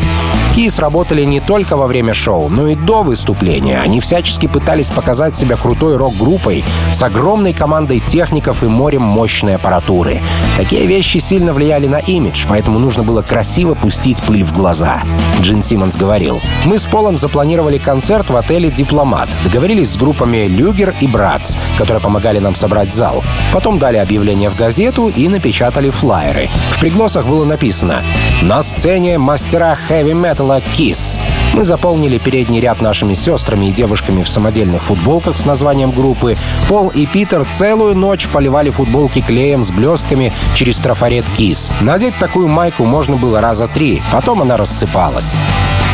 Кис 0.57 0.79
работали 0.79 1.23
не 1.23 1.39
только 1.39 1.77
во 1.77 1.85
время 1.85 2.15
шоу, 2.15 2.49
но 2.49 2.67
и 2.67 2.73
до 2.73 3.03
выступления. 3.03 3.79
Они 3.79 3.99
всячески 3.99 4.47
пытались 4.47 4.89
показать 4.89 5.37
себя 5.37 5.55
крутой 5.55 5.97
рок-группой 5.97 6.63
с 6.91 7.03
огромной 7.03 7.53
командой 7.53 7.99
техников 7.99 8.46
и 8.63 8.67
морем 8.67 9.01
мощной 9.01 9.55
аппаратуры. 9.55 10.21
Такие 10.57 10.85
вещи 10.85 11.17
сильно 11.17 11.53
влияли 11.53 11.87
на 11.87 11.99
имидж, 11.99 12.45
поэтому 12.47 12.79
нужно 12.79 13.03
было 13.03 13.21
красиво 13.21 13.73
пустить 13.73 14.21
пыль 14.23 14.43
в 14.43 14.53
глаза. 14.53 15.03
Джин 15.41 15.61
Симмонс 15.61 15.95
говорил, 15.95 16.39
«Мы 16.65 16.77
с 16.77 16.85
Полом 16.85 17.17
запланировали 17.17 17.77
концерт 17.77 18.29
в 18.29 18.35
отеле 18.35 18.71
«Дипломат». 18.71 19.29
Договорились 19.43 19.91
с 19.91 19.97
группами 19.97 20.47
«Люгер» 20.47 20.95
и 20.99 21.07
«Братс», 21.07 21.57
которые 21.77 22.01
помогали 22.01 22.39
нам 22.39 22.55
собрать 22.55 22.93
зал. 22.93 23.23
Потом 23.53 23.79
дали 23.79 23.97
объявление 23.97 24.49
в 24.49 24.55
газету 24.55 25.09
и 25.09 25.27
напечатали 25.27 25.89
флайеры. 25.89 26.49
В 26.71 26.79
пригласах 26.79 27.25
было 27.25 27.45
написано 27.45 28.03
«На 28.41 28.61
сцене 28.61 29.17
мастера 29.17 29.77
хэви-металла 29.87 30.61
Kiss». 30.77 31.19
Мы 31.57 31.63
заполнили 31.63 32.19
передний 32.19 32.59
ряд 32.59 32.81
нашими 32.81 33.15
сестрами 33.15 33.65
и 33.65 33.71
девушками 33.71 34.21
в 34.21 34.29
самодельных 34.29 34.83
футболках 34.83 35.39
с 35.39 35.45
названием 35.45 35.89
группы. 35.89 36.37
Пол 36.69 36.89
и 36.89 37.07
Питер 37.07 37.47
целую 37.49 37.95
ночь 37.95 38.27
поливали 38.27 38.69
футболки 38.69 39.21
клеем 39.21 39.63
с 39.63 39.71
блестками 39.71 40.31
через 40.53 40.77
трафарет 40.77 41.25
Kiss. 41.35 41.71
Надеть 41.81 42.15
такую 42.19 42.47
майку 42.47 42.85
можно 42.85 43.17
было 43.17 43.41
раза 43.41 43.67
три, 43.67 44.03
потом 44.11 44.43
она 44.43 44.55
рассыпалась. 44.55 45.33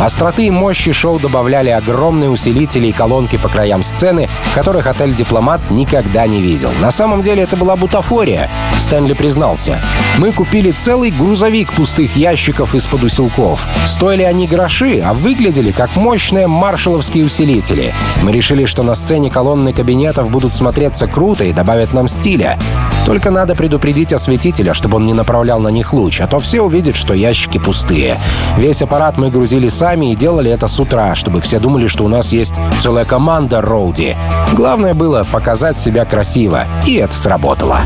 Остроты 0.01 0.47
и 0.47 0.51
мощи 0.51 0.91
шоу 0.91 1.17
добавляли 1.17 1.69
огромные 1.69 2.29
усилители 2.29 2.87
и 2.87 2.91
колонки 2.91 3.37
по 3.37 3.47
краям 3.47 3.83
сцены, 3.83 4.27
которых 4.53 4.87
отель 4.87 5.13
«Дипломат» 5.13 5.61
никогда 5.69 6.27
не 6.27 6.41
видел. 6.41 6.71
На 6.81 6.91
самом 6.91 7.21
деле 7.21 7.43
это 7.43 7.55
была 7.55 7.77
бутафория, 7.77 8.49
Стэнли 8.79 9.13
признался. 9.13 9.79
Мы 10.17 10.33
купили 10.33 10.71
целый 10.71 11.11
грузовик 11.11 11.71
пустых 11.73 12.17
ящиков 12.17 12.75
из-под 12.75 13.03
усилков. 13.03 13.65
Стоили 13.85 14.23
они 14.23 14.47
гроши, 14.47 14.99
а 14.99 15.13
выглядели 15.13 15.52
как 15.71 15.95
мощные 15.95 16.47
маршаловские 16.47 17.25
усилители. 17.25 17.93
Мы 18.21 18.31
решили, 18.31 18.65
что 18.65 18.83
на 18.83 18.95
сцене 18.95 19.29
колонны 19.29 19.73
кабинетов 19.73 20.29
будут 20.29 20.53
смотреться 20.53 21.07
круто 21.07 21.43
и 21.43 21.53
добавят 21.53 21.93
нам 21.93 22.07
стиля. 22.07 22.59
Только 23.05 23.31
надо 23.31 23.55
предупредить 23.55 24.13
осветителя, 24.13 24.73
чтобы 24.73 24.97
он 24.97 25.05
не 25.05 25.13
направлял 25.13 25.59
на 25.59 25.69
них 25.69 25.93
луч, 25.93 26.21
а 26.21 26.27
то 26.27 26.39
все 26.39 26.61
увидят, 26.61 26.95
что 26.95 27.13
ящики 27.13 27.57
пустые. 27.57 28.19
Весь 28.57 28.81
аппарат 28.81 29.17
мы 29.17 29.29
грузили 29.29 29.67
сами 29.67 30.11
и 30.11 30.15
делали 30.15 30.51
это 30.51 30.67
с 30.67 30.79
утра, 30.79 31.15
чтобы 31.15 31.41
все 31.41 31.59
думали, 31.59 31.87
что 31.87 32.05
у 32.05 32.07
нас 32.07 32.33
есть 32.33 32.55
целая 32.81 33.05
команда 33.05 33.61
Роуди. 33.61 34.15
Главное 34.53 34.93
было 34.93 35.23
показать 35.23 35.79
себя 35.79 36.05
красиво, 36.05 36.65
и 36.85 36.95
это 36.95 37.13
сработало. 37.13 37.81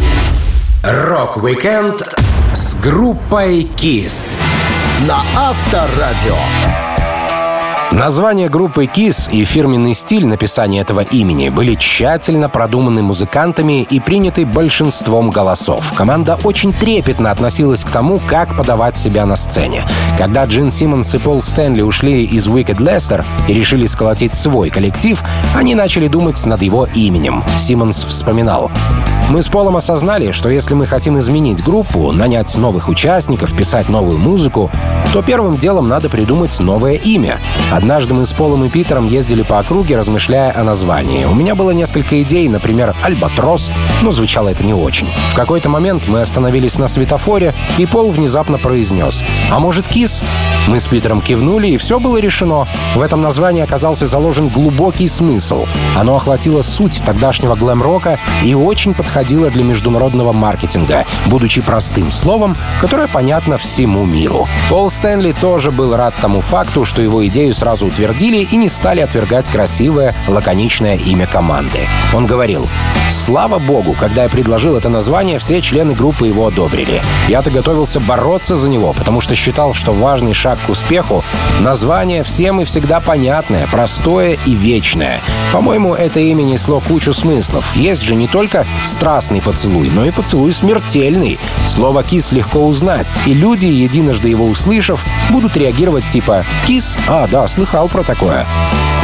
Рок-викенд 0.84 2.08
с 2.54 2.76
группой 2.76 3.64
KISS 3.64 4.38
на 5.06 5.22
Авторадио. 5.36 6.87
Название 7.92 8.50
группы 8.50 8.84
KISS 8.84 9.32
и 9.32 9.46
фирменный 9.46 9.94
стиль 9.94 10.28
написания 10.28 10.82
этого 10.82 11.00
имени 11.00 11.48
были 11.48 11.76
тщательно 11.76 12.50
продуманы 12.50 13.02
музыкантами 13.02 13.84
и 13.84 14.02
приняты 14.02 14.46
большинством 14.46 15.30
голосов. 15.30 15.94
Команда 15.94 16.38
очень 16.44 16.74
трепетно 16.74 17.32
относилась 17.32 17.86
к 17.86 17.90
тому, 17.90 18.20
как 18.28 18.58
подавать 18.58 18.98
себя 18.98 19.26
на 19.26 19.38
сцене. 19.38 19.86
Когда 20.18 20.44
Джин 20.46 20.70
Симмонс 20.70 21.16
и 21.16 21.18
Пол 21.18 21.42
Стэнли 21.42 21.82
ушли 21.82 22.26
из 22.26 22.48
Wicked 22.48 22.78
Lester 22.78 23.24
и 23.48 23.54
решили 23.54 23.86
сколотить 23.86 24.36
свой 24.36 24.70
коллектив, 24.70 25.24
они 25.56 25.74
начали 25.74 26.10
думать 26.10 26.46
над 26.46 26.62
его 26.62 26.88
именем. 26.94 27.44
Симмонс 27.58 28.04
вспоминал. 28.04 28.70
Мы 29.30 29.42
с 29.42 29.50
Полом 29.50 29.76
осознали, 29.76 30.32
что 30.32 30.48
если 30.50 30.74
мы 30.74 30.86
хотим 30.86 31.20
изменить 31.20 31.62
группу, 31.62 32.14
нанять 32.14 32.56
новых 32.56 32.88
участников, 32.88 33.54
писать 33.56 33.90
новую 33.90 34.18
музыку, 34.18 34.72
то 35.12 35.22
первым 35.22 35.58
делом 35.58 35.90
надо 35.90 36.08
придумать 36.08 36.58
новое 36.62 36.94
имя. 36.94 37.38
Однажды 37.78 38.16
мы 38.16 38.26
с 38.26 38.34
Полом 38.34 38.66
и 38.66 38.70
Питером 38.70 39.08
ездили 39.08 39.44
по 39.44 39.60
округе, 39.60 39.98
размышляя 39.98 40.52
о 40.60 40.64
названии. 40.64 41.26
У 41.26 41.36
меня 41.36 41.54
было 41.54 41.70
несколько 41.70 42.20
идей, 42.24 42.50
например, 42.50 42.96
«Альбатрос», 43.04 43.70
но 44.02 44.10
звучало 44.10 44.50
это 44.50 44.64
не 44.64 44.74
очень. 44.74 45.08
В 45.30 45.36
какой-то 45.36 45.70
момент 45.70 46.08
мы 46.08 46.22
остановились 46.22 46.80
на 46.80 46.88
светофоре, 46.88 47.54
и 47.78 47.86
Пол 47.86 48.10
внезапно 48.10 48.58
произнес 48.58 49.24
«А 49.52 49.60
может, 49.60 49.88
кис?» 49.88 50.24
Мы 50.68 50.80
с 50.80 50.88
Питером 50.88 51.22
кивнули, 51.22 51.68
и 51.68 51.78
все 51.78 52.00
было 52.00 52.18
решено. 52.18 52.68
В 52.96 53.02
этом 53.02 53.22
названии 53.22 53.62
оказался 53.62 54.08
заложен 54.08 54.50
глубокий 54.50 55.08
смысл. 55.08 55.68
Оно 55.96 56.16
охватило 56.16 56.64
суть 56.64 57.04
тогдашнего 57.06 57.56
глэм-рока 57.56 58.20
и 58.44 58.56
очень 58.56 58.96
подходило 58.96 59.52
для 59.52 59.64
международного 59.64 60.34
маркетинга, 60.34 61.06
будучи 61.28 61.62
простым 61.62 62.12
словом, 62.12 62.58
которое 62.82 63.08
понятно 63.08 63.60
всему 63.60 64.04
миру. 64.04 64.48
Пол 64.68 64.90
Стэнли 64.90 65.32
тоже 65.32 65.72
был 65.72 65.96
рад 65.96 66.16
тому 66.20 66.42
факту, 66.42 66.84
что 66.84 67.04
его 67.04 67.26
идею 67.28 67.54
сразу 67.54 67.67
утвердили 67.76 68.38
и 68.38 68.56
не 68.56 68.70
стали 68.70 69.02
отвергать 69.02 69.48
красивое, 69.50 70.16
лаконичное 70.28 70.96
имя 70.96 71.28
команды. 71.28 71.80
Он 72.14 72.26
говорил, 72.26 72.68
«Слава 73.12 73.60
богу, 73.60 73.96
когда 74.00 74.24
я 74.24 74.30
предложил 74.30 74.76
это 74.76 74.90
название, 74.90 75.40
все 75.40 75.62
члены 75.62 75.94
группы 75.94 76.28
его 76.28 76.48
одобрили. 76.48 77.02
Я-то 77.28 77.50
готовился 77.50 78.00
бороться 78.00 78.56
за 78.56 78.70
него, 78.70 78.94
потому 78.94 79.22
что 79.22 79.36
считал, 79.36 79.74
что 79.74 79.92
важный 79.92 80.34
шаг 80.34 80.60
к 80.66 80.70
успеху— 80.70 81.24
название 81.60 82.24
всем 82.24 82.62
и 82.62 82.66
всегда 82.66 83.00
понятное, 83.00 83.68
простое 83.68 84.38
и 84.46 84.54
вечное. 84.56 85.22
По-моему, 85.52 85.94
это 85.94 86.20
имя 86.20 86.44
несло 86.44 86.80
кучу 86.80 87.14
смыслов. 87.14 87.76
Есть 87.76 88.02
же 88.02 88.16
не 88.16 88.28
только 88.28 88.66
страстный 88.86 89.42
поцелуй, 89.42 89.90
но 89.90 90.06
и 90.06 90.12
поцелуй 90.12 90.52
смертельный. 90.52 91.40
Слово 91.68 92.04
«кис» 92.04 92.32
легко 92.32 92.66
узнать, 92.66 93.12
и 93.26 93.34
люди, 93.34 93.66
единожды 93.66 94.30
его 94.30 94.46
услышав, 94.46 95.06
будут 95.30 95.58
реагировать 95.58 96.08
типа 96.10 96.46
«кис? 96.66 96.98
А, 97.08 97.28
да, 97.28 97.48
слыхал 97.58 97.88
про 97.88 98.04
такое». 98.04 98.46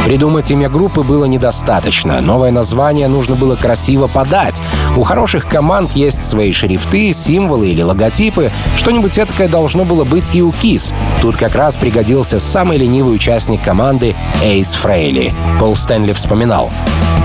Придумать 0.04 0.50
имя 0.50 0.68
группы 0.68 1.02
было 1.02 1.24
недостаточно. 1.24 2.20
Новое 2.20 2.50
название 2.50 3.08
нужно 3.08 3.36
было 3.36 3.56
красиво 3.56 4.06
подать. 4.06 4.60
У 4.98 5.02
хороших 5.02 5.48
команд 5.48 5.92
есть 5.92 6.22
свои 6.22 6.52
шрифты, 6.52 7.14
символы 7.14 7.70
или 7.70 7.80
логотипы. 7.80 8.52
Что-нибудь 8.76 9.16
эткое 9.16 9.48
должно 9.48 9.84
было 9.84 10.04
быть 10.04 10.34
и 10.34 10.42
у 10.42 10.50
KISS. 10.50 10.94
Тут 11.22 11.38
как 11.38 11.54
раз 11.54 11.78
пригодился 11.78 12.38
самый 12.38 12.76
ленивый 12.76 13.16
участник 13.16 13.62
команды 13.62 14.14
Эйс 14.42 14.74
Фрейли. 14.74 15.32
Пол 15.58 15.74
Стэнли 15.74 16.12
вспоминал. 16.12 16.70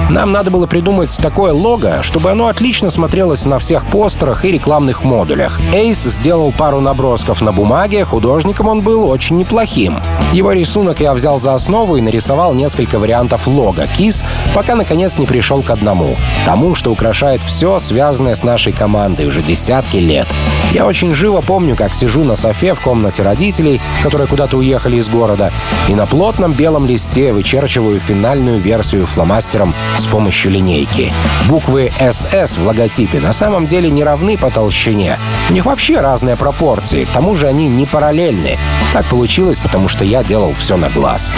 Нам 0.09 0.31
надо 0.31 0.49
было 0.49 0.65
придумать 0.65 1.15
такое 1.17 1.53
лого, 1.53 2.01
чтобы 2.01 2.31
оно 2.31 2.47
отлично 2.47 2.89
смотрелось 2.89 3.45
на 3.45 3.59
всех 3.59 3.85
постерах 3.85 4.43
и 4.43 4.51
рекламных 4.51 5.03
модулях. 5.03 5.59
Эйс 5.71 6.01
сделал 6.01 6.51
пару 6.51 6.79
набросков 6.79 7.41
на 7.41 7.51
бумаге, 7.51 8.05
художником 8.05 8.67
он 8.69 8.81
был 8.81 9.07
очень 9.07 9.37
неплохим. 9.37 9.99
Его 10.33 10.51
рисунок 10.51 10.99
я 10.99 11.11
взял 11.19 11.37
за 11.37 11.53
основу 11.53 11.97
и 11.97 12.01
нарисовал 12.01 12.53
несколько 12.53 12.97
вариантов 12.97 13.45
лога 13.45 13.83
KISS, 13.83 14.23
пока 14.55 14.75
наконец 14.75 15.17
не 15.17 15.27
пришел 15.27 15.61
к 15.61 15.69
одному. 15.69 16.15
Тому, 16.45 16.75
что 16.75 16.91
украшает 16.91 17.43
все, 17.43 17.77
связанное 17.79 18.35
с 18.35 18.43
нашей 18.43 18.71
командой 18.71 19.25
уже 19.25 19.41
десятки 19.41 19.97
лет. 19.97 20.27
Я 20.71 20.85
очень 20.85 21.13
живо 21.13 21.41
помню, 21.41 21.75
как 21.75 21.93
сижу 21.93 22.23
на 22.23 22.37
софе 22.37 22.73
в 22.73 22.79
комнате 22.79 23.21
родителей, 23.21 23.81
которые 24.01 24.27
куда-то 24.27 24.55
уехали 24.57 24.95
из 24.95 25.09
города, 25.09 25.51
и 25.89 25.93
на 25.93 26.05
плотном 26.05 26.53
белом 26.53 26.85
листе 26.85 27.33
вычерчиваю 27.33 27.99
финальную 27.99 28.61
версию 28.61 29.05
фломастером 29.05 29.75
с 29.97 30.05
помощью 30.05 30.51
линейки. 30.51 31.11
Буквы 31.49 31.91
«СС» 31.99 32.55
в 32.55 32.65
логотипе 32.65 33.19
на 33.19 33.33
самом 33.33 33.67
деле 33.67 33.89
не 33.89 34.05
равны 34.05 34.37
по 34.37 34.49
толщине. 34.51 35.19
У 35.49 35.53
них 35.53 35.65
вообще 35.65 35.99
разные 35.99 36.37
пропорции, 36.37 37.03
к 37.03 37.09
тому 37.09 37.35
же 37.35 37.47
они 37.47 37.67
не 37.67 37.85
параллельны. 37.85 38.57
Так 38.93 39.05
получилось, 39.07 39.59
потому 39.59 39.89
что 39.89 40.05
я 40.05 40.23
делал 40.23 40.53
все 40.53 40.77
на 40.77 40.89
глаз. 41.09 41.31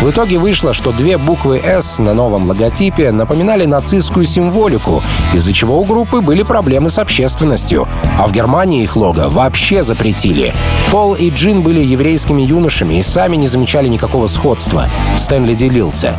В 0.00 0.10
итоге 0.10 0.38
вышло, 0.38 0.72
что 0.72 0.92
две 0.92 1.18
буквы 1.18 1.60
«С» 1.64 1.98
на 1.98 2.14
новом 2.14 2.46
логотипе 2.48 3.10
напоминали 3.10 3.64
нацистскую 3.64 4.24
символику, 4.24 5.02
из-за 5.32 5.52
чего 5.52 5.80
у 5.80 5.84
группы 5.84 6.20
были 6.20 6.42
проблемы 6.42 6.90
с 6.90 6.98
общественностью. 6.98 7.88
А 8.18 8.26
в 8.26 8.32
Германии 8.32 8.82
их 8.82 8.96
лого 8.96 9.28
вообще 9.28 9.82
запретили. 9.82 10.54
Пол 10.90 11.14
и 11.14 11.30
Джин 11.30 11.62
были 11.62 11.80
еврейскими 11.80 12.42
юношами 12.42 12.98
и 12.98 13.02
сами 13.02 13.36
не 13.36 13.48
замечали 13.48 13.88
никакого 13.88 14.26
сходства. 14.26 14.88
Стэнли 15.16 15.54
делился. 15.54 16.16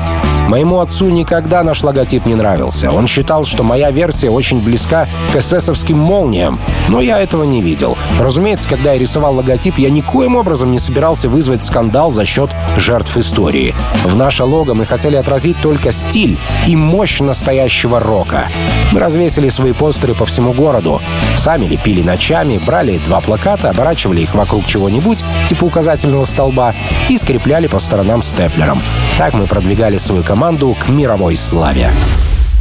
Моему 0.48 0.80
отцу 0.80 1.10
никогда 1.10 1.62
наш 1.62 1.84
логотип 1.84 2.25
не 2.25 2.34
нравился. 2.34 2.89
Он 2.89 3.06
считал, 3.06 3.44
что 3.44 3.63
моя 3.63 3.92
версия 3.92 4.30
очень 4.30 4.62
близка 4.62 5.10
к 5.34 5.36
эсэсовским 5.36 5.98
молниям, 5.98 6.58
но 6.88 7.01
я 7.01 7.20
этого 7.20 7.44
не 7.44 7.62
видел. 7.62 7.98
Разумеется, 8.18 8.70
когда 8.70 8.94
я 8.94 9.00
рисовал 9.00 9.36
логотип, 9.36 9.77
я 9.77 9.89
никоим 9.89 10.38
образом 10.38 10.72
не 10.72 10.80
собирался 10.80 11.27
вызвать 11.27 11.66
скандал 11.66 12.12
за 12.12 12.24
счет 12.24 12.50
жертв 12.77 13.18
истории. 13.18 13.75
В 14.06 14.16
наше 14.16 14.46
лого 14.46 14.74
мы 14.74 14.86
хотели 14.86 15.18
отразить 15.18 15.60
только 15.62 15.92
стиль 15.92 16.39
и 16.66 16.77
мощь 16.77 17.20
настоящего 17.20 18.00
рока. 18.00 18.46
Мы 18.94 19.01
развесили 19.01 19.50
свои 19.50 19.74
постеры 19.74 20.16
по 20.16 20.24
всему 20.24 20.54
городу. 20.54 21.01
Сами 21.36 21.66
лепили 21.66 22.01
ночами, 22.01 22.58
брали 22.66 23.01
два 23.06 23.20
плаката, 23.20 23.70
оборачивали 23.70 24.22
их 24.22 24.34
вокруг 24.34 24.66
чего-нибудь, 24.66 25.25
типа 25.50 25.66
указательного 25.66 26.24
столба, 26.24 26.74
и 27.10 27.18
скрепляли 27.18 27.68
по 27.68 27.80
сторонам 27.80 28.24
степлером. 28.24 28.82
Так 29.18 29.34
мы 29.34 29.46
продвигали 29.46 29.98
свою 29.98 30.24
команду 30.24 30.37
команду 30.38 30.78
к 30.80 30.88
мировой 30.88 31.36
славе. 31.36 31.91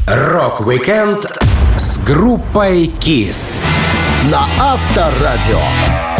Рок-викенд 0.06 1.26
с 1.76 1.98
группой 1.98 2.86
KISS 2.86 3.60
на 4.30 4.46
Авторадио. 4.58 6.15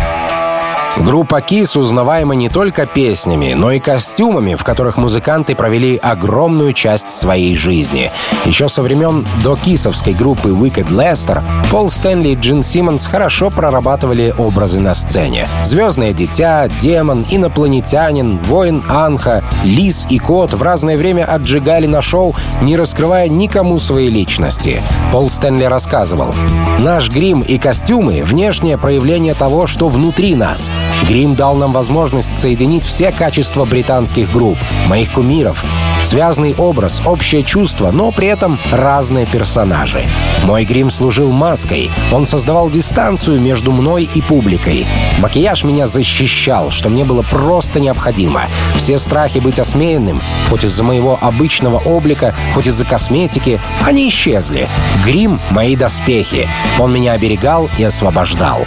Группа 0.98 1.40
Kiss 1.40 1.78
узнаваема 1.78 2.34
не 2.34 2.48
только 2.48 2.86
песнями, 2.86 3.52
но 3.52 3.70
и 3.70 3.78
костюмами, 3.78 4.54
в 4.54 4.64
которых 4.64 4.96
музыканты 4.96 5.54
провели 5.54 5.96
огромную 5.96 6.72
часть 6.72 7.10
своей 7.10 7.54
жизни. 7.54 8.10
Еще 8.46 8.68
со 8.68 8.82
времен 8.82 9.26
до 9.44 9.56
кисовской 9.56 10.14
группы 10.14 10.48
Wicked 10.48 10.88
Lester 10.88 11.42
Пол 11.70 11.90
Стэнли 11.90 12.30
и 12.30 12.34
Джин 12.34 12.62
Симмонс 12.62 13.06
хорошо 13.06 13.50
прорабатывали 13.50 14.34
образы 14.38 14.80
на 14.80 14.94
сцене. 14.94 15.48
Звездное 15.64 16.12
дитя, 16.12 16.68
демон, 16.80 17.26
инопланетянин, 17.30 18.38
воин 18.38 18.82
Анха, 18.88 19.44
лис 19.64 20.06
и 20.08 20.18
кот 20.18 20.54
в 20.54 20.62
разное 20.62 20.96
время 20.96 21.24
отжигали 21.24 21.86
на 21.86 22.00
шоу, 22.00 22.34
не 22.62 22.76
раскрывая 22.76 23.28
никому 23.28 23.78
своей 23.78 24.08
личности. 24.08 24.82
Пол 25.12 25.28
Стэнли 25.28 25.64
рассказывал, 25.64 26.34
«Наш 26.78 27.10
грим 27.10 27.42
и 27.42 27.58
костюмы— 27.58 28.22
внешнее 28.24 28.78
проявление 28.78 29.34
того, 29.34 29.66
что 29.66 29.88
внутри 29.88 30.34
нас. 30.34 30.70
Грим 31.08 31.34
дал 31.34 31.56
нам 31.56 31.72
возможность 31.72 32.40
соединить 32.40 32.84
все 32.84 33.12
качества 33.12 33.64
британских 33.64 34.30
групп, 34.32 34.58
моих 34.88 35.12
кумиров, 35.12 35.64
Связанный 36.06 36.54
образ, 36.54 37.02
общее 37.04 37.42
чувство, 37.42 37.90
но 37.90 38.12
при 38.12 38.28
этом 38.28 38.60
разные 38.70 39.26
персонажи. 39.26 40.06
Мой 40.44 40.64
грим 40.64 40.88
служил 40.88 41.32
маской. 41.32 41.90
Он 42.12 42.26
создавал 42.26 42.70
дистанцию 42.70 43.40
между 43.40 43.72
мной 43.72 44.04
и 44.14 44.22
публикой. 44.22 44.86
Макияж 45.18 45.64
меня 45.64 45.88
защищал, 45.88 46.70
что 46.70 46.90
мне 46.90 47.04
было 47.04 47.22
просто 47.22 47.80
необходимо. 47.80 48.42
Все 48.76 48.98
страхи 48.98 49.40
быть 49.40 49.58
осмеянным, 49.58 50.22
хоть 50.48 50.62
из-за 50.62 50.84
моего 50.84 51.18
обычного 51.20 51.78
облика, 51.78 52.36
хоть 52.54 52.68
из-за 52.68 52.84
косметики, 52.84 53.60
они 53.84 54.08
исчезли. 54.08 54.68
Грим— 55.04 55.40
мои 55.50 55.74
доспехи. 55.74 56.48
Он 56.78 56.92
меня 56.92 57.14
оберегал 57.14 57.68
и 57.78 57.82
освобождал. 57.82 58.64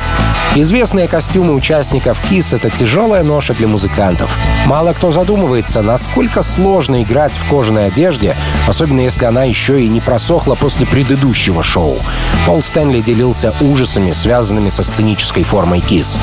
Известные 0.55 1.07
костюмы 1.07 1.53
участников 1.53 2.19
КИС— 2.27 2.53
это 2.55 2.71
тяжелая 2.71 3.21
ноша 3.21 3.53
для 3.53 3.67
музыкантов. 3.67 4.35
Мало 4.65 4.93
кто 4.93 5.11
задумывается, 5.11 5.83
насколько 5.83 6.41
сложно 6.41 7.03
играть 7.03 7.28
играть 7.29 7.37
в 7.37 7.47
кожаной 7.47 7.87
одежде, 7.87 8.35
особенно 8.67 9.01
если 9.01 9.25
она 9.25 9.43
еще 9.43 9.81
и 9.81 9.87
не 9.87 10.01
просохла 10.01 10.55
после 10.55 10.85
предыдущего 10.85 11.63
шоу. 11.63 11.99
Пол 12.45 12.61
Стэнли 12.61 13.01
делился 13.01 13.53
ужасами, 13.61 14.11
связанными 14.11 14.69
со 14.69 14.83
сценической 14.83 15.43
формой 15.43 15.81
Кис 15.81 16.19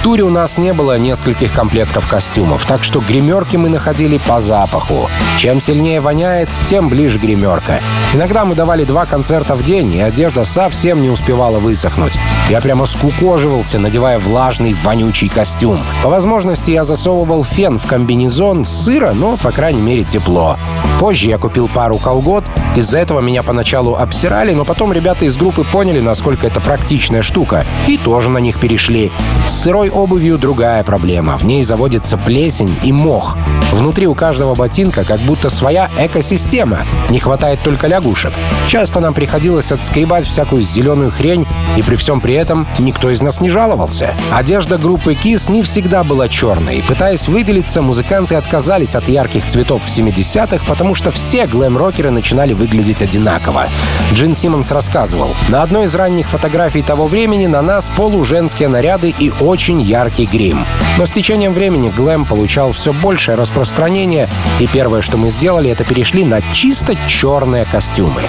туре 0.00 0.24
у 0.24 0.30
нас 0.30 0.58
не 0.58 0.72
было 0.72 0.98
нескольких 0.98 1.52
комплектов 1.52 2.08
костюмов, 2.08 2.64
так 2.66 2.84
что 2.84 3.00
гримерки 3.00 3.56
мы 3.56 3.68
находили 3.68 4.18
по 4.18 4.40
запаху. 4.40 5.08
Чем 5.38 5.60
сильнее 5.60 6.00
воняет, 6.00 6.48
тем 6.66 6.88
ближе 6.88 7.18
гримерка. 7.18 7.80
Иногда 8.12 8.44
мы 8.44 8.54
давали 8.54 8.84
два 8.84 9.06
концерта 9.06 9.54
в 9.54 9.64
день, 9.64 9.94
и 9.94 10.00
одежда 10.00 10.44
совсем 10.44 11.02
не 11.02 11.10
успевала 11.10 11.58
высохнуть. 11.58 12.18
Я 12.48 12.60
прямо 12.60 12.86
скукоживался, 12.86 13.78
надевая 13.78 14.18
влажный, 14.18 14.74
вонючий 14.84 15.28
костюм. 15.28 15.82
По 16.02 16.08
возможности 16.08 16.70
я 16.70 16.84
засовывал 16.84 17.44
фен 17.44 17.78
в 17.78 17.86
комбинезон, 17.86 18.64
сыро, 18.64 19.12
но, 19.12 19.36
по 19.36 19.50
крайней 19.52 19.82
мере, 19.82 20.04
тепло. 20.04 20.56
Позже 21.04 21.28
я 21.28 21.36
купил 21.36 21.68
пару 21.68 21.98
колгот. 21.98 22.46
Из-за 22.76 22.98
этого 22.98 23.20
меня 23.20 23.42
поначалу 23.42 23.94
обсирали, 23.94 24.54
но 24.54 24.64
потом 24.64 24.90
ребята 24.90 25.26
из 25.26 25.36
группы 25.36 25.62
поняли, 25.62 26.00
насколько 26.00 26.46
это 26.46 26.62
практичная 26.62 27.20
штука, 27.20 27.66
и 27.86 27.98
тоже 27.98 28.30
на 28.30 28.38
них 28.38 28.58
перешли. 28.58 29.12
С 29.46 29.52
сырой 29.52 29.90
обувью 29.90 30.38
другая 30.38 30.82
проблема. 30.82 31.36
В 31.36 31.44
ней 31.44 31.62
заводится 31.62 32.16
плесень 32.16 32.74
и 32.82 32.90
мох. 32.90 33.36
Внутри 33.72 34.06
у 34.06 34.14
каждого 34.14 34.54
ботинка 34.54 35.04
как 35.04 35.20
будто 35.20 35.50
своя 35.50 35.90
экосистема. 35.98 36.78
Не 37.10 37.18
хватает 37.18 37.62
только 37.62 37.86
лягушек. 37.86 38.32
Часто 38.68 39.00
нам 39.00 39.12
приходилось 39.12 39.72
отскребать 39.72 40.24
всякую 40.24 40.62
зеленую 40.62 41.10
хрень, 41.10 41.46
и 41.76 41.82
при 41.82 41.96
всем 41.96 42.22
при 42.22 42.32
этом 42.32 42.66
никто 42.78 43.10
из 43.10 43.20
нас 43.20 43.42
не 43.42 43.50
жаловался. 43.50 44.14
Одежда 44.32 44.78
группы 44.78 45.12
KISS 45.12 45.50
не 45.50 45.62
всегда 45.62 46.02
была 46.02 46.30
черной. 46.30 46.82
Пытаясь 46.88 47.28
выделиться, 47.28 47.82
музыканты 47.82 48.36
отказались 48.36 48.94
от 48.94 49.06
ярких 49.08 49.44
цветов 49.46 49.82
в 49.84 49.88
70-х, 49.88 50.64
потому 50.66 50.93
что 50.94 51.10
все 51.10 51.46
глэм-рокеры 51.46 52.10
начинали 52.10 52.52
выглядеть 52.52 53.02
одинаково. 53.02 53.68
Джин 54.12 54.34
Симмонс 54.34 54.70
рассказывал, 54.70 55.34
на 55.48 55.62
одной 55.62 55.84
из 55.84 55.94
ранних 55.94 56.28
фотографий 56.28 56.82
того 56.82 57.06
времени 57.06 57.46
на 57.46 57.62
нас 57.62 57.90
полуженские 57.96 58.68
наряды 58.68 59.14
и 59.18 59.32
очень 59.40 59.80
яркий 59.80 60.26
грим. 60.26 60.64
Но 60.98 61.06
с 61.06 61.12
течением 61.12 61.52
времени 61.52 61.92
глэм 61.94 62.24
получал 62.24 62.72
все 62.72 62.92
большее 62.92 63.36
распространение, 63.36 64.28
и 64.58 64.66
первое, 64.66 65.02
что 65.02 65.16
мы 65.16 65.28
сделали, 65.28 65.70
это 65.70 65.84
перешли 65.84 66.24
на 66.24 66.40
чисто 66.52 66.94
черные 67.06 67.64
костюмы. 67.64 68.22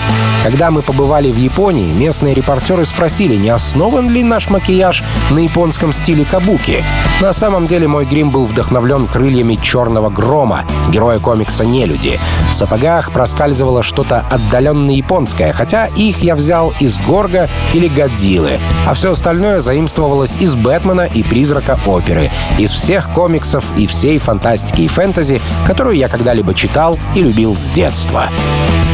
Когда 0.44 0.72
мы 0.72 0.82
побывали 0.82 1.32
в 1.32 1.38
Японии, 1.38 1.92
местные 1.92 2.34
репортеры 2.34 2.86
спросили, 2.86 3.36
не 3.36 3.50
основан 3.50 4.10
ли 4.10 4.24
наш 4.24 4.50
макияж 4.50 5.04
на 5.32 5.40
японском 5.40 5.94
стиле 5.94 6.26
кабуки. 6.26 6.84
На 7.22 7.34
самом 7.34 7.68
деле 7.68 7.88
мой 7.88 8.06
грим 8.06 8.30
был 8.30 8.46
вдохновлен 8.46 9.08
крыльями 9.08 9.56
черного 9.56 10.10
грома, 10.10 10.66
героя 10.90 11.20
комикса 11.20 11.66
«Нелюди». 11.66 12.20
В 12.50 12.54
сапогах 12.54 13.12
проскальзывало 13.12 13.84
что-то 13.84 14.26
отдаленно 14.30 14.92
японское, 14.92 15.52
хотя 15.52 15.88
их 15.88 16.20
я 16.20 16.36
взял 16.36 16.74
из 16.80 16.98
Горга 17.00 17.50
или 17.74 17.88
Годзиллы, 17.88 18.60
а 18.86 18.94
все 18.94 19.12
остальное 19.12 19.60
заимствовалось 19.60 20.38
из 20.38 20.56
Бэтмена 20.56 21.02
и 21.02 21.24
Призрака 21.24 21.80
оперы, 21.86 22.32
из 22.58 22.72
всех 22.72 23.10
комиксов 23.10 23.66
и 23.78 23.88
всей 23.88 24.18
фантастики 24.18 24.82
и 24.82 24.88
фэнтези, 24.88 25.42
которую 25.66 25.98
я 25.98 26.08
когда-либо 26.08 26.54
читал 26.54 26.98
и 27.16 27.22
любил 27.22 27.56
с 27.58 27.68
детства. 27.70 28.30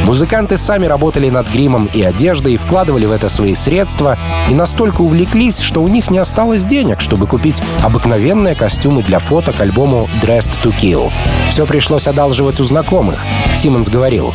Музыканты 0.06 0.58
сами 0.58 0.88
работали 0.88 1.30
над 1.30 1.50
гримом 1.50 1.90
и 1.94 2.02
одеждой, 2.02 2.58
вкладывали 2.58 3.06
в 3.06 3.12
это 3.12 3.30
свои 3.30 3.54
средства 3.54 4.18
и 4.50 4.54
настолько 4.54 5.02
увлеклись, 5.02 5.60
что 5.60 5.82
у 5.82 5.88
них 5.88 6.10
не 6.10 6.18
осталось 6.18 6.66
денег, 6.66 7.00
чтобы 7.02 7.28
купить 7.28 7.62
обыкновенные 7.82 8.56
костюмы 8.56 9.04
для 9.04 9.20
фото 9.20 9.54
к 9.54 9.62
альбому 9.62 10.10
«Dressed 10.22 10.62
to 10.64 10.74
Kill». 10.78 11.12
Все 11.50 11.66
пришлось 11.66 12.08
одалживать 12.08 12.60
у 12.60 12.66
знакомых. 12.66 13.24
Симмонс 13.56 13.90
говорил, 13.90 14.34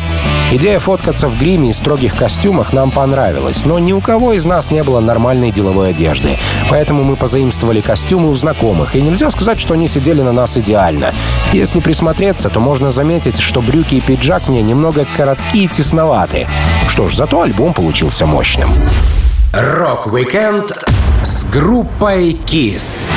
«Идея 0.51 0.79
фоткаться 0.79 1.27
в 1.27 1.37
гриме 1.37 1.71
и 1.71 1.73
строгих 1.73 2.15
костюмах 2.15 2.71
нам 2.71 2.89
понравилась, 2.89 3.65
но 3.65 3.77
ни 3.77 3.91
у 3.91 3.99
кого 3.99 4.33
из 4.33 4.45
нас 4.45 4.71
не 4.71 4.83
было 4.83 5.01
нормальной 5.01 5.51
деловой 5.51 5.89
одежды. 5.89 6.37
Поэтому 6.69 7.03
мы 7.03 7.17
позаимствовали 7.17 7.81
костюмы 7.81 8.29
у 8.29 8.33
знакомых, 8.33 8.95
и 8.95 9.01
нельзя 9.01 9.29
сказать, 9.29 9.59
что 9.59 9.73
они 9.73 9.87
сидели 9.87 10.21
на 10.21 10.31
нас 10.31 10.57
идеально. 10.57 11.13
Если 11.51 11.81
присмотреться, 11.81 12.49
то 12.49 12.59
можно 12.59 12.89
заметить, 12.91 13.39
что 13.39 13.61
брюки 13.61 13.95
и 13.95 14.01
пиджак 14.01 14.47
мне 14.47 14.61
немного 14.61 15.05
коротки 15.17 15.56
и 15.57 15.67
тесноваты. 15.67 16.47
Что 16.87 17.07
ж, 17.07 17.15
зато 17.15 17.41
альбом 17.41 17.73
получился 17.73 18.27
мощным. 18.27 18.71
Рок-викенд 19.53 20.71
с 21.23 21.45
группой 21.45 22.33
Kiss 22.45 23.07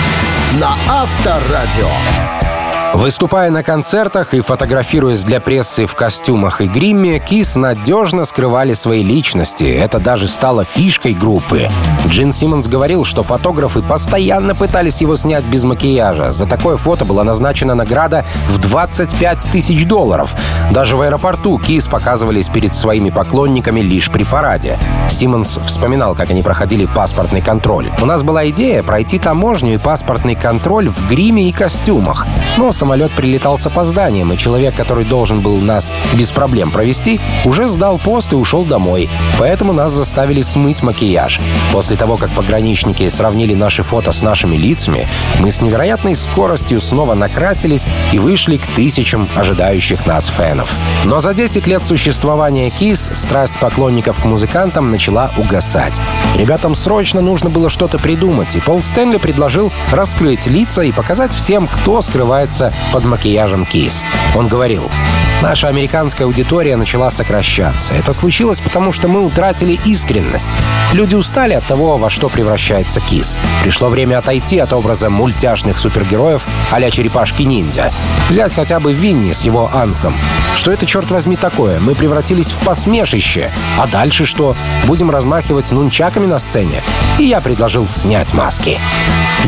на 0.59 0.75
Авторадио. 0.89 2.50
Выступая 2.95 3.51
на 3.51 3.63
концертах 3.63 4.35
и 4.35 4.41
фотографируясь 4.41 5.23
для 5.23 5.41
прессы 5.41 5.87
в 5.87 5.95
костюмах 5.95 6.61
и 6.61 6.67
гриме, 6.67 7.21
Kiss 7.21 7.55
надежно 7.55 8.25
скрывали 8.25 8.75
свои 8.75 9.05
личности. 9.05 9.65
Это 9.65 10.01
даже 10.01 10.27
стало 10.27 10.65
фишкой 10.65 11.15
группы. 11.15 11.71
Джин 12.09 12.33
Симмонс 12.33 12.67
говорил, 12.67 13.05
что 13.05 13.23
фотографы 13.23 13.81
постоянно 13.81 14.57
пытались 14.57 15.01
его 15.01 15.15
снять 15.15 15.45
без 15.45 15.63
макияжа. 15.63 16.33
За 16.33 16.47
такое 16.47 16.77
фото 16.77 17.05
была 17.05 17.23
назначена 17.23 17.77
награда 17.77 18.25
в 18.49 18.59
25 18.59 19.49
тысяч 19.53 19.87
долларов. 19.87 20.35
Даже 20.73 20.97
в 20.97 21.01
аэропорту 21.03 21.59
Кис 21.59 21.87
показывались 21.87 22.49
перед 22.49 22.75
своими 22.75 23.11
поклонниками 23.11 23.81
лишь 23.81 24.11
при 24.11 24.25
параде. 24.25 24.79
Симмонс 25.09 25.61
вспоминал, 25.65 26.17
как 26.17 26.31
они 26.31 26.43
проходили 26.43 26.87
паспортный 26.87 27.41
контроль. 27.41 27.93
«У 28.03 28.05
нас 28.05 28.25
была 28.25 28.49
идея 28.51 28.83
пройти 28.83 29.21
таможню 29.21 29.75
и 29.75 29.79
паспортный 29.79 30.35
контроль 30.35 30.89
в 30.89 31.09
гриме 31.09 31.49
и 31.49 31.53
костюмах. 31.53 32.27
Но 32.57 32.73
самолет 32.81 33.11
прилетал 33.13 33.59
с 33.59 33.67
опозданием, 33.67 34.33
и 34.33 34.39
человек, 34.39 34.75
который 34.75 35.05
должен 35.05 35.43
был 35.43 35.59
нас 35.59 35.93
без 36.15 36.31
проблем 36.31 36.71
провести, 36.71 37.21
уже 37.45 37.69
сдал 37.69 37.99
пост 37.99 38.33
и 38.33 38.37
ушел 38.37 38.65
домой. 38.65 39.11
Поэтому 39.39 39.75
нас 39.75 39.93
заставили 39.93 40.41
смыть 40.41 40.83
макияж. 40.83 41.41
После 41.73 41.97
того, 41.97 42.17
как 42.17 42.31
пограничники 42.31 43.07
сравнили 43.11 43.53
наши 43.53 43.83
фото 43.83 44.13
с 44.13 44.23
нашими 44.23 44.57
лицами, 44.57 45.07
мы 45.41 45.51
с 45.51 45.61
невероятной 45.61 46.17
скоростью 46.17 46.81
снова 46.81 47.13
накрасились 47.13 47.85
и 48.15 48.19
вышли 48.19 48.57
к 48.57 48.67
тысячам 48.69 49.29
ожидающих 49.37 50.07
нас 50.07 50.29
фенов. 50.29 50.75
Но 51.05 51.21
за 51.21 51.35
10 51.35 51.67
лет 51.67 51.85
существования 51.85 52.71
KISS 52.71 53.15
страсть 53.15 53.59
поклонников 53.59 54.23
к 54.23 54.25
музыкантам 54.25 54.91
начала 54.91 55.33
угасать. 55.37 56.01
Ребятам 56.35 56.75
срочно 56.75 57.21
нужно 57.21 57.51
было 57.51 57.69
что-то 57.69 57.99
придумать, 57.99 58.57
и 58.57 58.61
Пол 58.61 58.83
Стэнли 58.83 59.19
предложил 59.19 59.71
раскрыть 59.93 60.47
лица 60.47 60.81
и 60.81 60.93
показать 60.93 61.35
всем, 61.35 61.69
кто 61.69 62.01
скрывается 62.01 62.70
под 62.93 63.05
макияжем 63.05 63.67
Кис. 63.67 64.05
Он 64.35 64.49
говорил, 64.49 64.91
наша 65.43 65.69
американская 65.69 66.27
аудитория 66.27 66.77
начала 66.77 67.11
сокращаться. 67.11 67.95
Это 67.95 68.13
случилось 68.13 68.61
потому, 68.61 68.93
что 68.93 69.09
мы 69.09 69.25
утратили 69.25 69.79
искренность. 69.85 70.51
Люди 70.93 71.15
устали 71.15 71.55
от 71.55 71.67
того, 71.67 71.99
во 71.99 72.11
что 72.11 72.29
превращается 72.29 73.01
Кис. 73.01 73.39
Пришло 73.63 73.89
время 73.89 74.19
отойти 74.19 74.59
от 74.59 74.73
образа 74.73 75.11
мультяшных 75.11 75.79
супергероев 75.79 76.47
а-ля 76.71 76.91
черепашки-ниндзя. 76.91 77.93
Взять 78.29 78.55
хотя 78.55 78.81
бы 78.81 78.93
Винни 78.93 79.33
с 79.33 79.43
его 79.43 79.71
Анхом. 79.73 80.15
Что 80.57 80.73
это, 80.73 80.87
черт 80.87 81.11
возьми, 81.11 81.37
такое? 81.37 81.81
Мы 81.81 81.95
превратились 81.95 82.51
в 82.51 82.61
посмешище. 82.61 83.51
А 83.79 83.87
дальше 83.87 84.27
что? 84.27 84.57
Будем 84.87 85.11
размахивать 85.11 85.71
нунчаками 85.71 86.27
на 86.27 86.39
сцене? 86.39 86.83
И 87.19 87.25
я 87.25 87.41
предложил 87.41 87.89
снять 87.89 88.33
маски. 88.35 88.79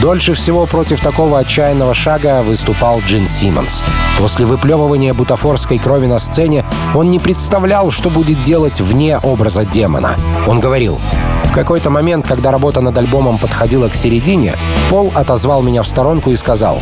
Дольше 0.00 0.34
всего 0.34 0.66
против 0.66 1.00
такого 1.00 1.38
отчаянного 1.38 1.94
шага 1.94 2.42
выступал 2.42 3.00
Джин 3.12 3.28
Симмонс. 3.28 3.84
После 4.16 4.46
выплевывания 4.46 5.12
бутафорской 5.12 5.76
крови 5.76 6.06
на 6.06 6.18
сцене 6.18 6.64
он 6.94 7.10
не 7.10 7.18
представлял, 7.18 7.90
что 7.90 8.08
будет 8.08 8.42
делать 8.42 8.80
вне 8.80 9.18
образа 9.18 9.66
демона. 9.66 10.16
Он 10.46 10.60
говорил, 10.60 10.98
в 11.44 11.52
какой-то 11.52 11.90
момент, 11.90 12.26
когда 12.26 12.50
работа 12.50 12.80
над 12.80 12.96
альбомом 12.96 13.36
подходила 13.36 13.88
к 13.88 13.94
середине, 13.94 14.56
Пол 14.88 15.12
отозвал 15.14 15.60
меня 15.60 15.82
в 15.82 15.88
сторонку 15.88 16.30
и 16.30 16.36
сказал, 16.36 16.80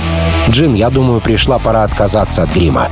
«Джин, 0.48 0.74
я 0.74 0.90
думаю, 0.90 1.20
пришла 1.20 1.58
пора 1.58 1.82
отказаться 1.82 2.44
от 2.44 2.50
грима. 2.54 2.86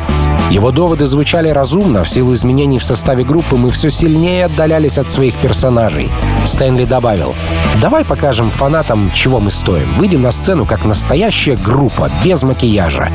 Его 0.50 0.70
доводы 0.70 1.06
звучали 1.06 1.50
разумно. 1.50 2.04
В 2.04 2.08
силу 2.08 2.32
изменений 2.32 2.78
в 2.78 2.84
составе 2.84 3.22
группы 3.22 3.56
мы 3.56 3.70
все 3.70 3.90
сильнее 3.90 4.46
отдалялись 4.46 4.96
от 4.96 5.10
своих 5.10 5.36
персонажей. 5.36 6.10
Стэнли 6.46 6.86
добавил, 6.86 7.34
«Давай 7.82 8.04
покажем 8.04 8.50
фанатам, 8.50 9.10
чего 9.12 9.40
мы 9.40 9.50
стоим. 9.50 9.92
Выйдем 9.96 10.22
на 10.22 10.32
сцену 10.32 10.64
как 10.64 10.86
настоящая 10.86 11.56
группа, 11.56 12.10
без 12.24 12.42
макияжа». 12.42 13.10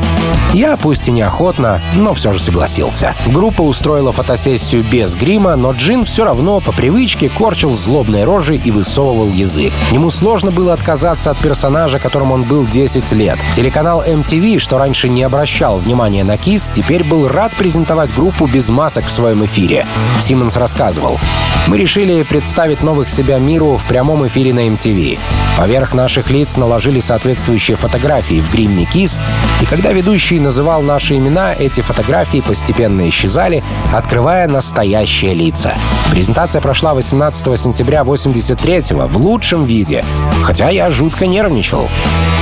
Я, 0.54 0.78
пусть 0.78 1.08
и 1.08 1.12
неохотно, 1.12 1.82
но 1.96 2.14
все 2.14 2.32
же 2.32 2.40
согласился. 2.40 3.16
Группа 3.26 3.64
устроила 3.64 4.12
фотосессию 4.12 4.84
без 4.84 5.16
грима, 5.16 5.56
но 5.56 5.72
Джин 5.72 6.06
все 6.06 6.26
равно 6.26 6.62
по 6.62 6.72
привычке 6.72 7.28
корчил 7.28 7.76
злобные 7.76 8.24
рожи 8.24 8.56
и 8.56 8.70
высовывал 8.70 9.32
язык. 9.32 9.74
Ему 9.92 10.12
сложно 10.12 10.52
было 10.52 10.74
отказаться 10.74 11.32
от 11.32 11.40
персонажа, 11.40 11.98
которым 11.98 12.32
он 12.32 12.44
был 12.44 12.68
10 12.68 13.12
лет. 13.14 13.40
Телеканал 13.56 14.04
MTV, 14.04 14.60
что 14.60 14.78
раньше 14.78 15.10
не 15.10 15.24
обращал 15.24 15.80
внимания 15.80 16.24
на 16.24 16.38
Кис, 16.38 16.70
теперь 16.74 17.04
был 17.04 17.28
рад 17.28 17.52
презентовать 17.54 18.14
группу 18.14 18.46
без 18.46 18.70
масок 18.70 19.06
в 19.06 19.12
своем 19.12 19.44
эфире. 19.46 19.88
Симмонс 20.20 20.56
рассказывал. 20.56 21.20
«Мы 21.66 21.80
решили 21.80 22.22
представить 22.22 22.84
новых 22.84 23.10
себя 23.10 23.40
миру 23.40 23.78
в 23.78 23.86
прямом 23.86 24.28
эфире 24.28 24.54
на 24.54 24.68
MTV. 24.68 25.18
Поверх 25.58 25.94
наших 25.94 26.30
лиц 26.30 26.58
наложили 26.58 27.00
соответствующие 27.00 27.76
фотографии 27.76 28.42
в 28.42 28.52
гримме 28.52 28.86
Кис, 28.86 29.20
и 29.62 29.66
когда 29.66 29.92
ведущий 30.04 30.38
называл 30.38 30.82
наши 30.82 31.16
имена, 31.16 31.54
эти 31.54 31.80
фотографии 31.80 32.42
постепенно 32.42 33.08
исчезали, 33.08 33.64
открывая 33.94 34.50
настоящие 34.50 35.34
лица. 35.34 35.76
Презентация 36.12 36.60
прошла 36.62 36.94
18 36.94 37.58
сентября 37.58 38.02
83-го 38.02 39.08
в 39.08 39.18
лучшем 39.18 39.64
виде, 39.64 40.04
хотя 40.44 40.68
я 40.68 40.92
жутко 40.92 41.26
нервничал. 41.26 41.88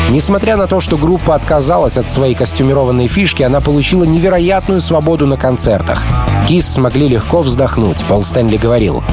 Несмотря 0.10 0.58
на 0.58 0.66
то, 0.66 0.82
что 0.82 0.98
группа 0.98 1.36
отказалась 1.36 1.98
от 1.98 2.10
своей 2.10 2.34
костюмированной 2.34 3.08
фишки, 3.08 3.44
она 3.44 3.62
получила 3.62 4.06
невероятную 4.06 4.82
свободу 4.82 5.28
на 5.28 5.38
концертах. 5.38 6.02
Кис 6.48 6.68
смогли 6.68 7.08
легко 7.08 7.44
вздохнуть, 7.44 8.04
Пол 8.06 8.24
Стэнли 8.24 8.58
говорил. 8.58 9.04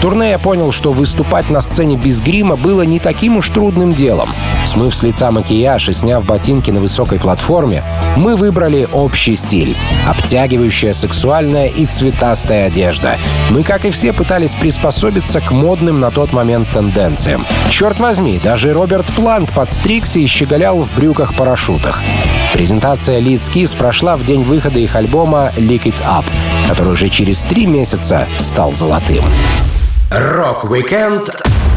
Турне 0.00 0.30
я 0.30 0.38
понял, 0.38 0.72
что 0.72 0.92
выступать 0.92 1.50
на 1.50 1.60
сцене 1.60 1.96
без 1.96 2.22
грима 2.22 2.56
было 2.56 2.82
не 2.82 2.98
таким 2.98 3.36
уж 3.36 3.50
трудным 3.50 3.92
делом. 3.92 4.34
Смыв 4.64 4.94
с 4.94 5.02
лица 5.02 5.30
макияж 5.30 5.90
и 5.90 5.92
сняв 5.92 6.24
ботинки 6.24 6.70
на 6.70 6.80
высокой 6.80 7.18
платформе, 7.18 7.82
мы 8.16 8.34
выбрали 8.36 8.88
общий 8.92 9.36
стиль— 9.36 9.76
обтягивающая 10.08 10.94
сексуальная 10.94 11.66
и 11.66 11.84
цветастая 11.84 12.68
одежда. 12.68 13.18
Мы, 13.50 13.62
как 13.62 13.84
и 13.84 13.90
все, 13.90 14.14
пытались 14.14 14.54
приспособиться 14.54 15.42
к 15.42 15.50
модным 15.50 16.00
на 16.00 16.10
тот 16.10 16.32
момент 16.32 16.68
тенденциям. 16.70 17.44
Черт 17.68 18.00
возьми, 18.00 18.40
даже 18.42 18.72
Роберт 18.72 19.06
Плант 19.14 19.52
подстригся 19.52 20.18
и 20.18 20.26
щеголял 20.26 20.82
в 20.82 20.94
брюках-парашютах. 20.96 22.02
Презентация 22.54 23.20
Lead 23.20 23.42
Kiss 23.52 23.76
прошла 23.76 24.16
в 24.16 24.24
день 24.24 24.44
выхода 24.44 24.78
их 24.78 24.96
альбома 24.96 25.52
Lick 25.56 25.84
It 25.84 26.02
Up, 26.04 26.24
который 26.68 26.92
уже 26.92 27.10
через 27.10 27.42
три 27.42 27.66
месяца 27.66 28.26
стал 28.38 28.72
золотым. 28.72 29.24
Рок-викенд 30.10 31.30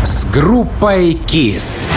с 0.03 0.25
группой 0.25 1.13
Kiss 1.13 1.87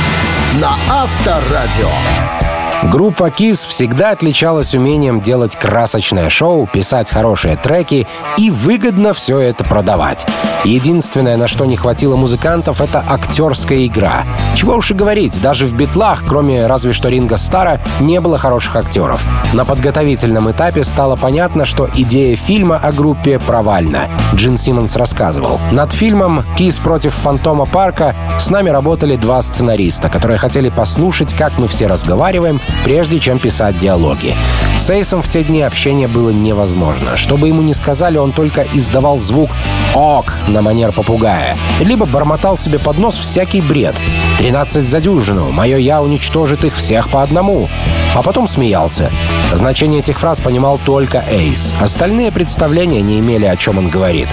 на 0.60 0.76
Авторадио. 0.86 2.35
Группа 2.84 3.28
Kiss 3.28 3.66
всегда 3.66 4.10
отличалась 4.10 4.74
умением 4.74 5.20
делать 5.22 5.56
красочное 5.56 6.28
шоу, 6.28 6.66
писать 6.66 7.10
хорошие 7.10 7.56
треки 7.56 8.06
и 8.36 8.50
выгодно 8.50 9.14
все 9.14 9.38
это 9.38 9.64
продавать. 9.64 10.26
Единственное, 10.64 11.36
на 11.36 11.48
что 11.48 11.64
не 11.64 11.76
хватило 11.76 12.16
музыкантов, 12.16 12.80
это 12.80 13.02
актерская 13.08 13.86
игра. 13.86 14.24
Чего 14.54 14.76
уж 14.76 14.90
и 14.90 14.94
говорить, 14.94 15.40
даже 15.40 15.66
в 15.66 15.74
битлах, 15.74 16.24
кроме 16.26 16.66
разве 16.66 16.92
что 16.92 17.08
Ринго 17.08 17.38
Старра, 17.38 17.80
не 18.00 18.20
было 18.20 18.36
хороших 18.36 18.76
актеров. 18.76 19.24
На 19.52 19.64
подготовительном 19.64 20.50
этапе 20.50 20.84
стало 20.84 21.16
понятно, 21.16 21.66
что 21.66 21.88
идея 21.94 22.36
фильма 22.36 22.76
о 22.76 22.92
группе 22.92 23.38
провальна. 23.38 24.08
Джин 24.34 24.58
Симмонс 24.58 24.96
рассказывал. 24.96 25.60
Над 25.72 25.92
фильмом 25.92 26.44
«Кис 26.56 26.78
против 26.78 27.14
Фантома 27.14 27.64
Парка» 27.64 28.14
с 28.38 28.50
нами 28.50 28.68
работали 28.68 29.16
два 29.16 29.40
сценариста, 29.42 30.08
которые 30.08 30.38
хотели 30.38 30.68
послушать, 30.68 31.32
как 31.32 31.56
мы 31.58 31.68
все 31.68 31.86
разговариваем, 31.86 32.60
прежде 32.84 33.20
чем 33.20 33.38
писать 33.38 33.78
диалоги. 33.78 34.34
С 34.78 34.90
Эйсом 34.90 35.22
в 35.22 35.28
те 35.28 35.42
дни 35.42 35.62
общение 35.62 36.08
было 36.08 36.30
невозможно. 36.30 37.16
Что 37.16 37.36
бы 37.36 37.48
ему 37.48 37.62
ни 37.62 37.72
сказали, 37.72 38.18
он 38.18 38.32
только 38.32 38.66
издавал 38.74 39.18
звук 39.18 39.50
«ок» 39.94 40.34
на 40.46 40.62
манер 40.62 40.92
попугая, 40.92 41.56
либо 41.80 42.06
бормотал 42.06 42.56
себе 42.58 42.78
под 42.78 42.98
нос 42.98 43.16
всякий 43.16 43.60
бред. 43.60 43.94
«Тринадцать 44.38 44.88
за 44.88 45.00
дюжину, 45.00 45.50
мое 45.50 45.78
я 45.78 46.02
уничтожит 46.02 46.64
их 46.64 46.76
всех 46.76 47.10
по 47.10 47.22
одному», 47.22 47.68
а 48.14 48.22
потом 48.22 48.48
смеялся. 48.48 49.10
Значение 49.52 50.00
этих 50.00 50.18
фраз 50.18 50.40
понимал 50.40 50.78
только 50.84 51.24
Эйс. 51.28 51.74
Остальные 51.80 52.32
представления 52.32 53.00
не 53.00 53.18
имели, 53.20 53.46
о 53.46 53.56
чем 53.56 53.78
он 53.78 53.88
говорит. 53.88 54.28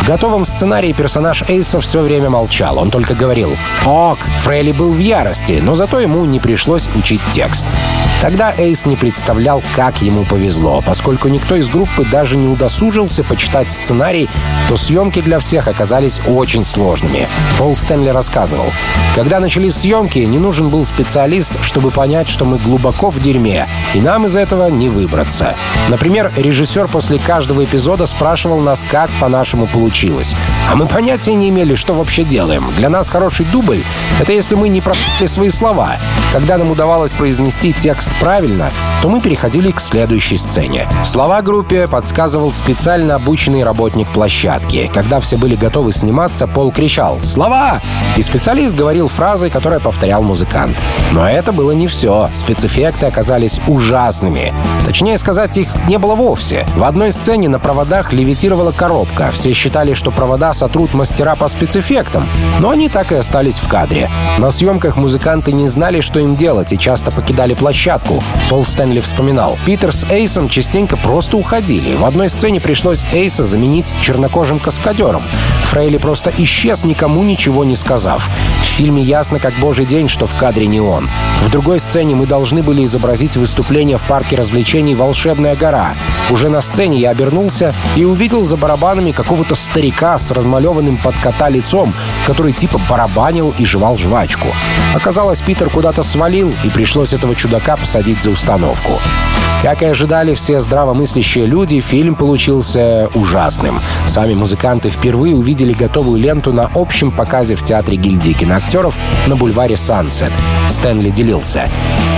В 0.00 0.06
готовом 0.06 0.46
сценарии 0.46 0.92
персонаж 0.94 1.42
Эйса 1.46 1.78
все 1.80 2.00
время 2.00 2.30
молчал. 2.30 2.78
Он 2.78 2.90
только 2.90 3.14
говорил 3.14 3.56
«Ок!». 3.84 4.18
Фрейли 4.40 4.72
был 4.72 4.92
в 4.94 4.98
ярости, 4.98 5.60
но 5.62 5.74
зато 5.74 6.00
ему 6.00 6.24
не 6.24 6.40
пришлось 6.40 6.88
учить 6.96 7.20
текст. 7.32 7.66
Тогда 8.20 8.54
Эйс 8.56 8.84
не 8.84 8.96
представлял, 8.96 9.62
как 9.74 10.02
ему 10.02 10.24
повезло. 10.24 10.82
Поскольку 10.86 11.28
никто 11.28 11.56
из 11.56 11.70
группы 11.70 12.04
даже 12.04 12.36
не 12.36 12.48
удосужился 12.48 13.24
почитать 13.24 13.72
сценарий, 13.72 14.28
то 14.68 14.76
съемки 14.76 15.22
для 15.22 15.38
всех 15.40 15.68
оказались 15.68 16.20
очень 16.26 16.64
сложными. 16.64 17.28
Пол 17.58 17.74
Стэнли 17.74 18.10
рассказывал. 18.10 18.66
Когда 19.14 19.40
начались 19.40 19.76
съемки, 19.76 20.18
не 20.18 20.38
нужен 20.38 20.68
был 20.68 20.84
специалист, 20.84 21.62
чтобы 21.62 21.90
понять, 21.90 22.28
что 22.28 22.44
мы 22.44 22.58
глубоко 22.58 23.10
в 23.10 23.18
дерьме, 23.20 23.66
и 23.94 24.00
нам 24.00 24.26
из 24.26 24.36
этого 24.36 24.68
не 24.68 24.90
выбраться. 24.90 25.56
Например, 25.88 26.30
режиссер 26.36 26.88
после 26.88 27.18
каждого 27.18 27.64
эпизода 27.64 28.06
спрашивал 28.06 28.60
нас, 28.60 28.84
как 28.88 29.10
по-нашему 29.18 29.66
получилось. 29.66 30.34
А 30.70 30.76
мы 30.76 30.86
понятия 30.86 31.34
не 31.34 31.48
имели, 31.48 31.74
что 31.74 31.94
вообще 31.94 32.22
делаем. 32.22 32.70
Для 32.76 32.90
нас 32.90 33.08
хороший 33.08 33.46
дубль— 33.46 33.82
это 34.20 34.32
если 34.32 34.56
мы 34.56 34.68
не 34.68 34.82
пропали 34.82 35.26
свои 35.26 35.48
слова. 35.48 35.96
Когда 36.32 36.58
нам 36.58 36.70
удавалось 36.70 37.12
произнести 37.12 37.72
текст 37.72 38.09
правильно, 38.18 38.70
то 39.02 39.08
мы 39.08 39.20
переходили 39.20 39.70
к 39.70 39.80
следующей 39.80 40.38
сцене. 40.38 40.88
Слова 41.04 41.40
группе 41.42 41.88
подсказывал 41.88 42.52
специально 42.52 43.14
обученный 43.14 43.64
работник 43.64 44.08
площадки. 44.08 44.90
Когда 44.92 45.20
все 45.20 45.36
были 45.36 45.56
готовы 45.56 45.92
сниматься, 45.92 46.46
Пол 46.46 46.72
кричал 46.72 47.18
«Слова!» 47.22 47.80
И 48.16 48.22
специалист 48.22 48.74
говорил 48.74 49.08
фразы, 49.08 49.50
которые 49.50 49.80
повторял 49.80 50.22
музыкант. 50.22 50.76
Но 51.12 51.28
это 51.28 51.52
было 51.52 51.72
не 51.72 51.86
все. 51.86 52.28
Спецэффекты 52.34 53.06
оказались 53.06 53.60
ужасными. 53.66 54.52
Точнее 54.84 55.16
сказать, 55.18 55.56
их 55.56 55.68
не 55.86 55.98
было 55.98 56.14
вовсе. 56.14 56.66
В 56.76 56.84
одной 56.84 57.12
сцене 57.12 57.48
на 57.48 57.58
проводах 57.58 58.12
левитировала 58.12 58.72
коробка. 58.72 59.30
Все 59.30 59.52
считали, 59.52 59.94
что 59.94 60.10
провода 60.10 60.52
сотрут 60.54 60.94
мастера 60.94 61.36
по 61.36 61.48
спецэффектам, 61.48 62.26
но 62.58 62.70
они 62.70 62.88
так 62.88 63.12
и 63.12 63.16
остались 63.16 63.56
в 63.56 63.68
кадре. 63.68 64.10
На 64.38 64.50
съемках 64.50 64.96
музыканты 64.96 65.52
не 65.52 65.68
знали, 65.68 66.00
что 66.00 66.20
им 66.20 66.36
делать, 66.36 66.72
и 66.72 66.78
часто 66.78 67.10
покидали 67.10 67.54
площадку. 67.54 67.99
Пол 68.48 68.64
Стэнли 68.64 69.00
вспоминал. 69.00 69.58
Питер 69.64 69.94
с 69.94 70.04
Эйсом 70.04 70.48
частенько 70.48 70.96
просто 70.96 71.36
уходили. 71.36 71.94
В 71.94 72.04
одной 72.04 72.28
сцене 72.28 72.60
пришлось 72.60 73.04
Эйса 73.12 73.44
заменить 73.44 73.94
чернокожим 74.00 74.58
каскадером. 74.58 75.22
Фрейли 75.64 75.98
просто 75.98 76.32
исчез, 76.38 76.84
никому 76.84 77.22
ничего 77.22 77.64
не 77.64 77.76
сказав. 77.76 78.28
В 78.62 78.64
фильме 78.64 79.02
ясно 79.02 79.38
как 79.38 79.54
божий 79.60 79.86
день, 79.86 80.08
что 80.08 80.26
в 80.26 80.34
кадре 80.34 80.66
не 80.66 80.80
он. 80.80 81.08
В 81.42 81.50
другой 81.50 81.78
сцене 81.78 82.14
мы 82.14 82.26
должны 82.26 82.62
были 82.62 82.84
изобразить 82.84 83.36
выступление 83.36 83.96
в 83.96 84.02
парке 84.04 84.36
развлечений 84.36 84.94
«Волшебная 84.94 85.54
гора». 85.54 85.94
Уже 86.30 86.48
на 86.48 86.60
сцене 86.60 86.98
я 86.98 87.10
обернулся 87.10 87.74
и 87.96 88.04
увидел 88.04 88.44
за 88.44 88.56
барабанами 88.56 89.12
какого-то 89.12 89.54
старика 89.54 90.18
с 90.18 90.30
размалеванным 90.30 90.96
под 90.96 91.16
кота 91.16 91.48
лицом, 91.48 91.94
который 92.26 92.52
типа 92.52 92.80
барабанил 92.88 93.54
и 93.58 93.64
жевал 93.64 93.96
жвачку. 93.96 94.48
Оказалось, 94.94 95.40
Питер 95.40 95.70
куда-то 95.70 96.02
свалил, 96.02 96.54
и 96.64 96.68
пришлось 96.68 97.12
этого 97.12 97.34
чудака 97.34 97.76
посадить 97.90 98.22
за 98.22 98.30
установку. 98.30 99.00
Как 99.64 99.82
и 99.82 99.86
ожидали 99.86 100.34
все 100.34 100.60
здравомыслящие 100.60 101.44
люди, 101.44 101.80
фильм 101.80 102.14
получился 102.14 103.10
ужасным. 103.14 103.80
Сами 104.06 104.32
музыканты 104.32 104.90
впервые 104.90 105.34
увидели 105.34 105.72
готовую 105.72 106.20
ленту 106.20 106.52
на 106.52 106.70
общем 106.72 107.10
показе 107.10 107.56
в 107.56 107.64
Театре 107.64 107.96
гильдии 107.96 108.30
киноактеров 108.30 108.96
на 109.26 109.34
бульваре 109.34 109.76
Сансет. 109.76 110.30
Стэнли 110.68 111.10
делился. 111.10 111.68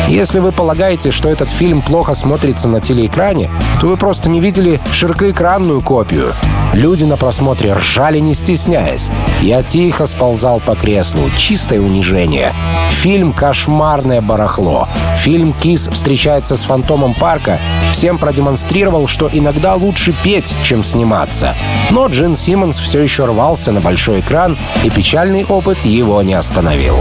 Если 0.08 0.40
вы 0.40 0.52
полагаете, 0.52 1.10
что 1.10 1.30
этот 1.30 1.50
фильм 1.50 1.80
плохо 1.80 2.14
смотрится 2.14 2.68
на 2.68 2.82
телеэкране, 2.82 3.50
то 3.80 3.86
вы 3.86 3.96
просто 3.96 4.28
не 4.28 4.40
видели 4.40 4.78
широкоэкранную 4.92 5.80
копию. 5.80 6.34
Люди 6.74 7.04
на 7.04 7.16
просмотре 7.16 7.74
ржали, 7.74 8.18
не 8.18 8.34
стесняясь. 8.34 9.10
Я 9.40 9.62
тихо 9.62 10.06
сползал 10.06 10.60
по 10.60 10.74
креслу. 10.74 11.30
Чистое 11.36 11.80
унижение. 11.80 12.52
Фильм 12.90 13.32
«Кошмарное 13.32 14.22
барахло». 14.22 14.88
Фильм 15.18 15.52
«Кис 15.62 15.88
встречается 15.92 16.56
с 16.56 16.64
фантомом 16.64 17.14
парка» 17.14 17.60
всем 17.92 18.18
продемонстрировал, 18.18 19.06
что 19.06 19.30
иногда 19.32 19.74
лучше 19.74 20.12
петь, 20.24 20.52
чем 20.64 20.82
сниматься. 20.82 21.54
Но 21.90 22.08
Джин 22.08 22.34
Симмонс 22.34 22.78
все 22.78 23.00
еще 23.00 23.26
рвался 23.26 23.70
на 23.70 23.80
большой 23.80 24.20
экран, 24.20 24.58
и 24.82 24.90
печальный 24.90 25.44
опыт 25.44 25.84
его 25.84 26.20
не 26.22 26.34
остановил. 26.34 26.96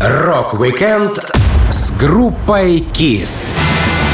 Рок-викенд 0.00 1.18
с 1.70 1.90
группой 1.92 2.80
«Kiss» 2.80 3.54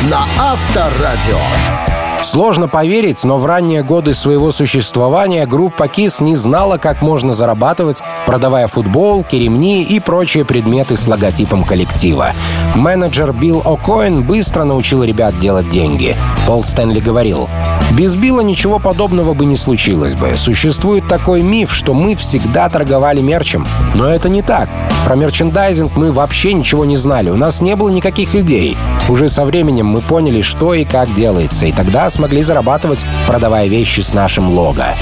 на 0.08 0.24
Авторадио. 0.38 1.93
Сложно 2.24 2.68
поверить, 2.68 3.22
но 3.22 3.36
в 3.36 3.44
ранние 3.44 3.82
годы 3.82 4.14
своего 4.14 4.50
существования 4.50 5.46
группа 5.46 5.84
KISS 5.84 6.24
не 6.24 6.36
знала, 6.36 6.78
как 6.78 7.02
можно 7.02 7.34
зарабатывать, 7.34 8.02
продавая 8.26 8.66
футболки, 8.66 9.36
ремни 9.36 9.82
и 9.84 10.00
прочие 10.00 10.46
предметы 10.46 10.96
с 10.96 11.06
логотипом 11.06 11.64
коллектива. 11.64 12.32
Менеджер 12.74 13.32
Билл 13.32 13.60
О'Коин 13.60 14.22
быстро 14.22 14.64
научил 14.64 15.04
ребят 15.04 15.38
делать 15.38 15.68
деньги. 15.68 16.16
Пол 16.46 16.64
Стэнли 16.64 16.98
говорил, 16.98 17.48
«Без 17.92 18.16
Билла 18.16 18.40
ничего 18.40 18.78
подобного 18.78 19.34
бы 19.34 19.44
не 19.44 19.56
случилось 19.56 20.14
бы. 20.14 20.36
Существует 20.36 21.06
такой 21.06 21.42
миф, 21.42 21.74
что 21.74 21.92
мы 21.92 22.16
всегда 22.16 22.70
торговали 22.70 23.20
мерчем. 23.20 23.66
Но 23.94 24.08
это 24.08 24.30
не 24.30 24.40
так. 24.40 24.70
Про 25.04 25.16
мерчендайзинг 25.16 25.94
мы 25.96 26.10
вообще 26.10 26.54
ничего 26.54 26.86
не 26.86 26.96
знали. 26.96 27.28
У 27.28 27.36
нас 27.36 27.60
не 27.60 27.76
было 27.76 27.90
никаких 27.90 28.34
идей. 28.34 28.76
Уже 29.08 29.28
со 29.28 29.44
временем 29.44 29.86
мы 29.86 30.00
поняли, 30.00 30.40
что 30.40 30.72
и 30.72 30.84
как 30.84 31.14
делается, 31.14 31.66
и 31.66 31.72
тогда 31.72 32.08
смогли 32.14 32.42
зарабатывать, 32.42 33.04
продавая 33.26 33.68
вещи 33.68 34.00
с 34.00 34.14
нашим 34.14 34.48
лого. 34.48 34.96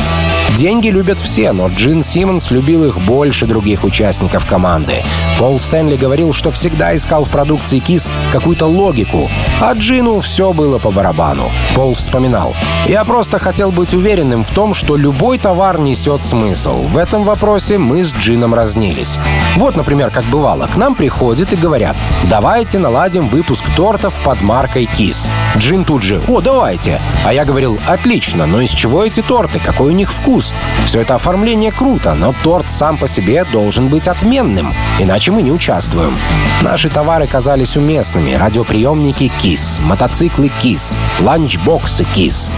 Деньги 0.56 0.88
любят 0.88 1.18
все, 1.18 1.52
но 1.52 1.68
Джин 1.68 2.02
Симмонс 2.02 2.50
любил 2.50 2.84
их 2.84 2.98
больше 2.98 3.46
других 3.46 3.84
участников 3.84 4.46
команды. 4.46 5.02
Пол 5.38 5.58
Стэнли 5.58 5.96
говорил, 5.96 6.34
что 6.34 6.50
всегда 6.50 6.94
искал 6.94 7.24
в 7.24 7.30
продукции 7.30 7.78
Кис 7.78 8.10
какую-то 8.32 8.66
логику, 8.66 9.30
а 9.60 9.72
Джину 9.72 10.20
все 10.20 10.52
было 10.52 10.78
по 10.78 10.90
барабану. 10.90 11.50
Пол 11.74 11.94
вспоминал. 11.94 12.54
«Я 12.86 13.04
просто 13.04 13.38
хотел 13.38 13.72
быть 13.72 13.94
уверенным 13.94 14.44
в 14.44 14.50
том, 14.50 14.74
что 14.74 14.96
любой 14.96 15.38
товар 15.38 15.80
несет 15.80 16.22
смысл. 16.22 16.82
В 16.82 16.98
этом 16.98 17.24
вопросе 17.24 17.78
мы 17.78 18.02
с 18.02 18.12
Джином 18.12 18.54
разнились. 18.54 19.18
Вот, 19.56 19.76
например, 19.76 20.10
как 20.10 20.24
бывало, 20.24 20.66
к 20.66 20.76
нам 20.76 20.94
приходят 20.94 21.52
и 21.52 21.56
говорят, 21.56 21.96
давайте 22.28 22.78
наладим 22.78 23.28
выпуск 23.28 23.64
тортов 23.74 24.20
под 24.22 24.42
маркой 24.42 24.84
Кис. 24.84 25.30
Джин 25.56 25.84
тут 25.84 26.02
же, 26.02 26.20
о, 26.28 26.40
давайте. 26.40 26.91
А 27.24 27.32
я 27.32 27.44
говорил, 27.44 27.78
отлично, 27.86 28.46
но 28.46 28.60
из 28.60 28.70
чего 28.70 29.04
эти 29.04 29.22
торты, 29.22 29.58
какой 29.58 29.92
у 29.92 29.96
них 29.96 30.12
вкус? 30.12 30.52
Все 30.86 31.00
это 31.00 31.14
оформление 31.14 31.72
круто, 31.72 32.14
но 32.14 32.34
торт 32.42 32.70
сам 32.70 32.96
по 32.96 33.08
себе 33.08 33.44
должен 33.44 33.88
быть 33.88 34.08
отменным, 34.08 34.74
иначе 34.98 35.30
мы 35.30 35.42
не 35.42 35.52
участвуем. 35.52 36.18
Наши 36.62 36.88
товары 36.88 37.26
казались 37.26 37.76
уместными. 37.76 38.34
Радиоприемники 38.34 39.30
KISS, 39.42 39.80
мотоциклы 39.80 40.50
KISS, 40.62 40.96
ланчбоксы 41.20 42.06
KISS. 42.14 42.50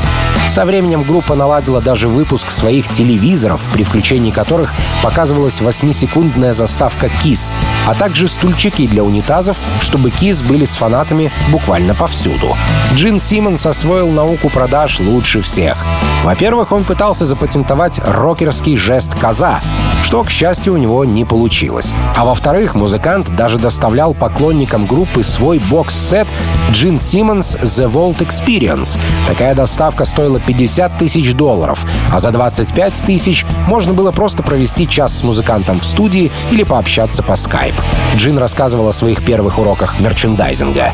Со 0.49 0.67
временем 0.67 1.05
группа 1.05 1.35
наладила 1.35 1.81
даже 1.81 2.09
выпуск 2.09 2.51
своих 2.51 2.89
телевизоров, 2.89 3.67
при 3.73 3.83
включении 3.83 4.31
которых 4.31 4.75
показывалась 5.03 5.61
8-секундная 5.61 6.53
заставка 6.53 7.07
KISS, 7.07 7.53
а 7.87 7.95
также 7.95 8.29
стульчики 8.29 8.87
для 8.87 9.03
унитазов, 9.03 9.57
чтобы 9.81 10.11
KISS 10.11 10.47
были 10.47 10.67
с 10.67 10.77
фанатами 10.77 11.33
буквально 11.51 11.95
повсюду. 11.95 12.57
Джин 12.93 13.19
Симмонс 13.19 13.65
освоил 13.65 14.11
науку 14.25 14.49
продаж 14.49 15.01
лучше 15.01 15.43
всех. 15.43 15.77
Во-первых, 16.25 16.73
он 16.73 16.85
пытался 16.85 17.27
запатентовать 17.27 18.01
рокерский 18.03 18.75
жест 18.79 19.15
«коза». 19.21 19.61
что, 20.03 20.23
к 20.23 20.31
счастью, 20.31 20.75
у 20.75 20.77
него 20.77 21.05
не 21.05 21.25
получилось. 21.25 21.93
А 22.17 22.25
во-вторых, 22.25 22.75
музыкант 22.75 23.35
даже 23.37 23.59
доставлял 23.59 24.15
поклонникам 24.15 24.87
группы 24.87 25.25
свой 25.25 25.59
бокс-сет 25.59 26.27
Джин 26.71 27.01
Симмонс 27.01 27.57
The 27.57 27.91
Vault 27.91 28.19
Experience. 28.19 28.99
Такая 29.27 29.55
доставка 29.55 30.05
стоила 30.05 30.41
50 30.41 30.99
тысяч 30.99 31.35
долларов, 31.35 31.85
а 32.13 32.21
за 32.21 32.31
25 32.31 32.95
тысяч 33.05 33.45
можно 33.67 33.93
было 33.93 34.11
просто 34.11 34.43
провести 34.43 34.89
час 34.89 35.19
с 35.19 35.23
музыкантом 35.23 35.81
в 35.81 35.85
студии 35.85 36.31
или 36.51 36.63
пообщаться 36.63 37.23
по 37.23 37.33
Skype. 37.33 37.81
Джин 38.17 38.39
рассказывал 38.39 38.89
о 38.89 38.93
своих 38.93 39.25
первых 39.25 39.59
уроках 39.59 40.01
мерчендайзинга. 40.01 40.93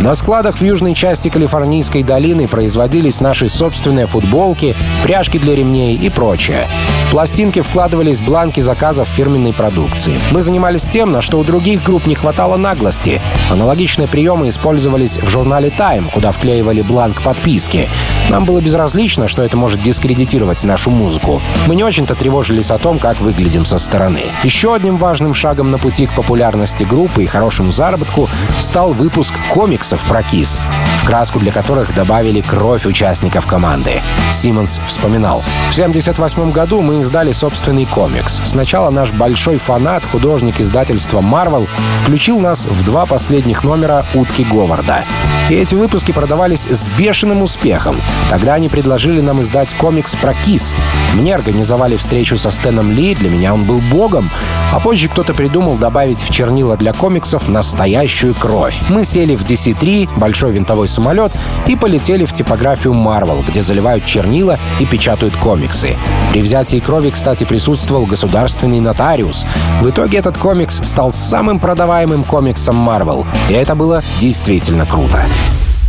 На 0.00 0.14
складах 0.14 0.58
в 0.58 0.62
южной 0.62 0.94
части 0.94 1.28
Калифорнийской 1.28 2.04
долины 2.04 2.46
производились 2.46 3.20
наши 3.20 3.48
собственные 3.48 4.06
футболки, 4.06 4.76
пряжки 5.02 5.38
для 5.38 5.56
ремней 5.56 5.96
и 5.96 6.08
прочее. 6.08 6.68
В 7.08 7.10
пластинки 7.10 7.62
вкладывались 7.62 8.20
бланки 8.20 8.60
заказов 8.60 9.08
фирменной 9.08 9.52
продукции. 9.52 10.20
Мы 10.30 10.40
занимались 10.40 10.82
тем, 10.82 11.10
на 11.10 11.20
что 11.20 11.40
у 11.40 11.44
других 11.44 11.82
групп 11.82 12.06
не 12.06 12.14
хватало 12.14 12.56
наглости. 12.56 13.20
Аналогичные 13.50 14.06
приемы 14.06 14.48
использовались 14.48 15.18
в 15.18 15.28
журнале 15.28 15.70
Time, 15.70 16.12
куда 16.12 16.30
вклеивали 16.30 16.82
бланк 16.82 17.22
подписки. 17.22 17.88
Нам 18.28 18.44
было 18.44 18.60
безразлично, 18.60 19.26
что 19.26 19.42
это 19.42 19.56
может 19.56 19.82
дискредитировать 19.82 20.62
нашу 20.64 20.90
музыку. 20.90 21.40
Мы 21.66 21.74
не 21.74 21.82
очень-то 21.82 22.14
тревожились 22.14 22.70
о 22.70 22.78
том, 22.78 22.98
как 22.98 23.20
выглядим 23.20 23.64
со 23.64 23.78
стороны. 23.78 24.24
Еще 24.44 24.74
одним 24.74 24.98
важным 24.98 25.32
шагом 25.34 25.70
на 25.70 25.78
пути 25.78 26.06
к 26.06 26.14
популярности 26.14 26.84
группы 26.84 27.24
и 27.24 27.26
хорошему 27.26 27.72
заработку 27.72 28.27
стал 28.60 28.92
выпуск 28.92 29.34
комикс 29.50 29.78
комиксов 29.78 30.04
про 30.06 30.22
КИС, 30.22 30.60
в 30.98 31.04
краску 31.04 31.38
для 31.38 31.52
которых 31.52 31.94
добавили 31.94 32.40
кровь 32.40 32.84
участников 32.84 33.46
команды. 33.46 34.02
Симмонс 34.32 34.80
вспоминал. 34.86 35.42
В 35.70 35.78
1978 35.78 36.50
году 36.50 36.80
мы 36.80 37.00
издали 37.00 37.32
собственный 37.32 37.86
комикс. 37.86 38.40
Сначала 38.44 38.90
наш 38.90 39.12
большой 39.12 39.58
фанат, 39.58 40.04
художник 40.04 40.60
издательства 40.60 41.20
Marvel, 41.20 41.68
включил 42.02 42.40
нас 42.40 42.66
в 42.66 42.84
два 42.84 43.06
последних 43.06 43.62
номера 43.62 44.04
«Утки 44.14 44.44
Говарда». 44.44 45.04
И 45.48 45.54
эти 45.54 45.74
выпуски 45.74 46.12
продавались 46.12 46.66
с 46.66 46.88
бешеным 46.88 47.40
успехом. 47.40 48.00
Тогда 48.28 48.54
они 48.54 48.68
предложили 48.68 49.20
нам 49.20 49.40
издать 49.40 49.72
комикс 49.74 50.14
про 50.14 50.34
Кис. 50.34 50.74
Мне 51.14 51.34
организовали 51.34 51.96
встречу 51.96 52.36
со 52.36 52.50
Стэном 52.50 52.92
Ли, 52.92 53.14
для 53.14 53.30
меня 53.30 53.54
он 53.54 53.64
был 53.64 53.78
богом. 53.90 54.28
А 54.72 54.78
позже 54.78 55.08
кто-то 55.08 55.32
придумал 55.32 55.76
добавить 55.76 56.20
в 56.20 56.30
чернила 56.30 56.76
для 56.76 56.92
комиксов 56.92 57.48
настоящую 57.48 58.34
кровь. 58.38 58.80
Мы 58.88 59.04
сели 59.04 59.34
в 59.34 59.44
DC-3, 59.44 60.08
большой 60.16 60.52
винтовой 60.52 60.88
самолет, 60.88 61.32
и 61.66 61.76
полетели 61.76 62.24
в 62.24 62.32
типографию 62.32 62.94
Marvel, 62.94 63.44
где 63.46 63.62
заливают 63.62 64.04
чернила 64.04 64.58
и 64.80 64.86
печатают 64.86 65.36
комиксы. 65.36 65.96
При 66.32 66.42
взятии 66.42 66.78
крови, 66.78 67.10
кстати, 67.10 67.44
присутствовал 67.44 68.06
государственный 68.06 68.80
нотариус. 68.80 69.46
В 69.80 69.90
итоге 69.90 70.18
этот 70.18 70.38
комикс 70.38 70.80
стал 70.82 71.12
самым 71.12 71.60
продаваемым 71.60 72.24
комиксом 72.24 72.88
Marvel. 72.88 73.26
И 73.48 73.52
это 73.52 73.74
было 73.74 74.02
действительно 74.18 74.86
круто. 74.86 75.24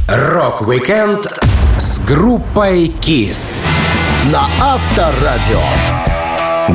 Рок-викенд 0.07 1.31
с 1.77 1.99
группой 1.99 2.87
KISS 2.87 3.61
на 4.31 4.47
Авторадио. 4.59 5.98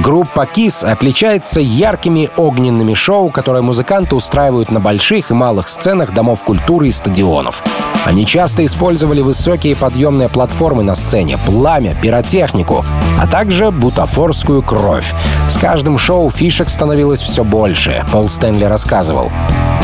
Группа 0.03 0.45
KISS 0.45 0.85
отличается 0.85 1.61
яркими 1.61 2.29
огненными 2.37 2.95
шоу, 2.95 3.31
которые 3.31 3.63
музыканты 3.63 4.17
устраивают 4.17 4.71
на 4.73 4.81
больших 4.81 5.31
и 5.31 5.35
малых 5.35 5.69
сценах 5.69 6.13
домов 6.13 6.43
культуры 6.43 6.89
и 6.89 6.91
стадионов. 6.91 7.63
Они 8.05 8.27
часто 8.27 8.65
использовали 8.65 9.21
высокие 9.21 9.77
подъемные 9.77 10.29
платформы 10.29 10.83
на 10.83 10.97
сцене, 10.97 11.39
пламя, 11.39 11.95
пиротехнику, 11.95 12.85
а 13.19 13.27
также 13.29 13.71
бутафорскую 13.71 14.63
кровь. 14.63 15.15
С 15.49 15.57
каждым 15.57 15.97
шоу 15.97 16.29
фишек 16.29 16.71
становилось 16.71 17.21
все 17.21 17.45
больше, 17.45 18.05
Пол 18.11 18.29
Стэнли 18.29 18.65
рассказывал. 18.65 19.31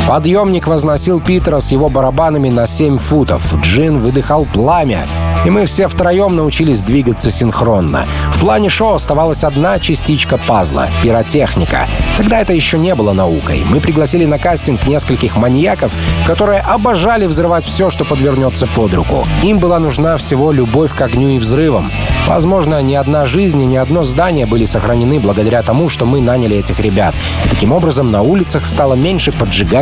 Подъемник 0.09 0.67
возносил 0.67 1.21
Питера 1.21 1.61
с 1.61 1.71
его 1.71 1.89
барабанами 1.89 2.49
на 2.49 2.67
7 2.67 2.99
футов. 2.99 3.55
Джин 3.63 4.01
выдыхал 4.01 4.45
пламя. 4.45 5.07
И 5.45 5.49
мы 5.49 5.65
все 5.65 5.89
втроем 5.89 6.37
научились 6.37 6.83
двигаться 6.83 7.31
синхронно. 7.31 8.07
В 8.33 8.41
плане 8.41 8.69
шоу 8.69 8.97
оставалась 8.97 9.43
одна 9.43 9.79
частичка 9.79 10.37
пазла— 10.37 10.91
пиротехника. 11.03 11.87
Тогда 12.19 12.41
это 12.41 12.53
еще 12.53 12.79
не 12.79 12.95
было 12.95 13.15
наукой. 13.15 13.65
Мы 13.65 13.81
пригласили 13.81 14.27
на 14.27 14.39
кастинг 14.39 14.87
нескольких 14.87 15.37
маньяков, 15.37 15.95
которые 16.27 16.61
обожали 16.61 17.25
взрывать 17.25 17.65
все, 17.65 17.89
что 17.89 18.05
подвернется 18.05 18.67
под 18.67 18.93
руку. 18.93 19.27
Им 19.43 19.59
была 19.59 19.79
нужна 19.79 20.19
всего 20.19 20.53
любовь 20.53 20.95
к 20.95 21.01
огню 21.01 21.31
и 21.31 21.39
взрывам. 21.39 21.91
Возможно, 22.27 22.83
ни 22.83 22.95
одна 22.95 23.25
жизнь 23.25 23.63
и 23.63 23.67
ни 23.67 23.77
одно 23.77 24.05
здание 24.05 24.45
были 24.45 24.67
сохранены 24.67 25.21
благодаря 25.21 25.63
тому, 25.63 25.89
что 25.89 26.05
мы 26.05 26.21
наняли 26.21 26.59
этих 26.59 26.81
ребят. 26.81 27.15
И 27.47 27.49
таким 27.49 27.73
образом 27.73 28.11
на 28.11 28.21
улицах 28.21 28.67
стало 28.67 28.93
меньше 28.93 29.33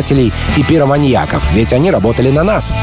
поджигателей 0.09 0.33
и 0.57 0.63
пироманьяков, 0.63 1.51
ведь 1.53 1.73
они 1.73 1.91
работали 1.91 2.31
на 2.31 2.43
нас. 2.43 2.75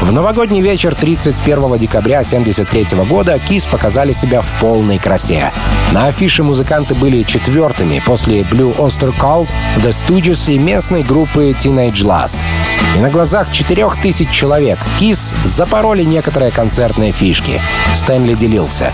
В 0.00 0.12
новогодний 0.12 0.60
вечер 0.60 0.94
31 0.94 1.76
декабря 1.76 2.20
1973 2.20 3.04
года 3.04 3.38
Кис 3.40 3.66
показали 3.66 4.12
себя 4.12 4.42
в 4.42 4.60
полной 4.60 4.98
красе. 4.98 5.52
На 5.92 6.06
афише 6.06 6.44
музыканты 6.44 6.94
были 6.94 7.24
четвертыми 7.24 8.00
после 8.06 8.42
Blue 8.42 8.76
Oyster 8.76 9.12
Cult, 9.18 9.48
The 9.78 9.90
Stooges 9.90 10.52
и 10.52 10.58
местной 10.58 11.02
группы 11.02 11.50
Teenage 11.50 12.04
Last. 12.04 12.38
И 12.96 13.00
на 13.00 13.10
глазах 13.10 13.50
4000 13.52 14.30
человек 14.30 14.78
Кис 14.98 15.34
запороли 15.44 16.04
некоторые 16.04 16.52
концертные 16.52 17.12
фишки. 17.12 17.60
Стэнли 17.94 18.34
делился. 18.34 18.92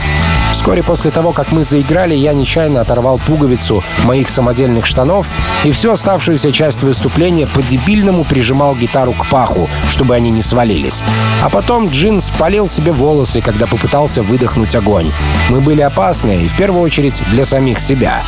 Вскоре 0.53 0.83
после 0.83 1.11
того, 1.11 1.33
как 1.33 1.51
мы 1.53 1.65
заиграли, 1.65 2.15
я 2.15 2.33
нечаянно 2.33 2.81
оторвал 2.81 3.19
пуговицу 3.19 3.83
моих 4.05 4.31
самодельных 4.31 4.87
штанов 4.87 5.27
и 5.65 5.73
всю 5.73 5.91
оставшуюся 5.91 6.53
часть 6.53 6.83
выступления 6.83 7.47
по-дебильному 7.47 8.25
прижимал 8.25 8.77
гитару 8.77 9.13
к 9.13 9.29
паху, 9.29 9.69
чтобы 9.89 10.15
они 10.15 10.31
не 10.31 10.43
свалились. 10.43 10.94
А 11.43 11.49
потом 11.49 11.89
Джин 11.89 12.21
спалил 12.21 12.69
себе 12.69 12.93
волосы, 12.93 13.41
когда 13.41 13.67
попытался 13.67 14.23
выдохнуть 14.23 14.75
огонь. 14.75 15.13
Мы 15.51 15.61
были 15.61 15.81
опасны, 15.81 16.43
и 16.43 16.49
в 16.49 16.57
первую 16.57 16.83
очередь 16.83 17.23
для 17.31 17.45
самих 17.45 17.81
себя. 17.81 18.23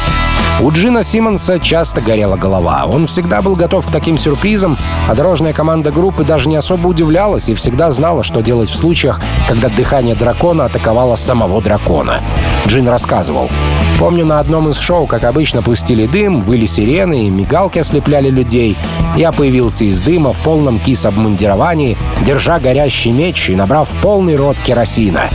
У 0.60 0.70
Джина 0.70 1.02
Симмонса 1.02 1.58
часто 1.58 2.00
горела 2.00 2.36
голова. 2.36 2.86
Он 2.86 3.06
всегда 3.06 3.42
был 3.42 3.56
готов 3.56 3.86
к 3.86 3.92
таким 3.92 4.16
сюрпризам, 4.16 4.78
а 5.06 5.14
дорожная 5.14 5.52
команда 5.52 5.90
группы 5.90 6.24
даже 6.24 6.48
не 6.48 6.56
особо 6.56 6.86
удивлялась 6.86 7.50
и 7.50 7.54
всегда 7.54 7.92
знала, 7.92 8.22
что 8.22 8.40
делать 8.40 8.70
в 8.70 8.76
случаях, 8.76 9.20
когда 9.48 9.68
дыхание 9.68 10.14
дракона 10.14 10.64
атаковало 10.64 11.16
самого 11.16 11.60
дракона. 11.60 12.22
Джин 12.66 12.88
рассказывал. 12.88 13.50
Помню, 13.98 14.26
на 14.26 14.40
одном 14.40 14.68
из 14.68 14.78
шоу, 14.78 15.06
как 15.06 15.24
обычно, 15.24 15.62
пустили 15.62 16.06
дым, 16.06 16.40
выли 16.42 16.66
сирены 16.66 17.26
и 17.26 17.30
мигалки 17.30 17.78
ослепляли 17.78 18.28
людей. 18.30 18.76
Я 19.16 19.32
появился 19.32 19.84
из 19.84 20.00
дыма 20.00 20.32
в 20.32 20.40
полном 20.40 20.78
кис-обмундировании, 20.78 21.96
держа 22.22 22.58
горящий 22.58 23.10
меч 23.10 23.48
и 23.50 23.56
набрав 23.56 23.88
полный 24.02 24.36
рот 24.36 24.56
керосина. 24.64 25.30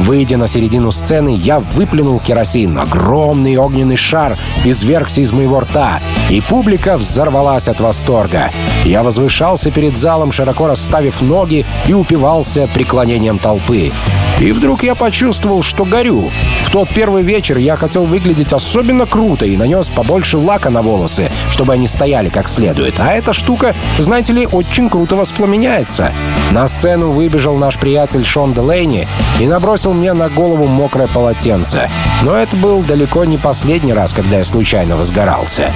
Выйдя 0.00 0.36
на 0.36 0.46
середину 0.46 0.90
сцены, 0.90 1.34
я 1.34 1.58
выплюнул 1.58 2.20
керосин. 2.20 2.78
Огромный 2.78 3.56
огненный 3.56 3.96
шар 3.96 4.36
извергся 4.64 5.20
из 5.20 5.32
моего 5.32 5.60
рта, 5.60 6.00
и 6.30 6.40
публика 6.40 6.98
взорвалась 6.98 7.68
от 7.68 7.80
восторга. 7.80 8.50
Я 8.84 9.02
возвышался 9.02 9.70
перед 9.70 9.96
залом, 9.96 10.32
широко 10.32 10.68
расставив 10.68 11.20
ноги 11.22 11.66
и 11.86 11.92
упивался 11.92 12.68
преклонением 12.72 13.38
толпы. 13.38 13.92
И 14.38 14.52
вдруг 14.52 14.82
я 14.82 14.94
почувствовал, 14.94 15.62
что 15.62 15.84
горю. 15.84 16.30
В 16.60 16.70
тот 16.70 16.90
первый 16.90 17.22
вечер 17.22 17.56
я 17.56 17.76
хотел 17.76 18.04
выглядеть 18.04 18.52
особенно 18.52 19.06
круто 19.06 19.46
и 19.46 19.56
нанес 19.56 19.88
побольше 19.88 20.36
лака 20.36 20.68
на 20.68 20.82
волосы, 20.82 21.32
чтобы 21.48 21.72
они 21.72 21.86
стояли 21.86 22.28
как 22.28 22.48
следует. 22.48 23.00
А 23.00 23.12
эта 23.12 23.32
штука, 23.32 23.74
знаете 23.98 24.34
ли, 24.34 24.46
очень 24.46 24.90
круто 24.90 25.16
воспламеняется. 25.16 26.12
На 26.50 26.68
сцену 26.68 27.12
выбежал 27.12 27.56
наш 27.56 27.78
приятель 27.78 28.24
Шон 28.24 28.52
Делейни 28.52 29.08
и 29.40 29.46
набросил 29.46 29.85
мне 29.92 30.12
на 30.12 30.28
голову 30.28 30.66
мокрое 30.66 31.06
полотенце. 31.08 31.90
Но 32.22 32.34
это 32.34 32.56
был 32.56 32.82
далеко 32.82 33.24
не 33.24 33.38
последний 33.38 33.92
раз, 33.92 34.12
когда 34.12 34.38
я 34.38 34.44
случайно 34.44 34.96
возгорался. 34.96 35.72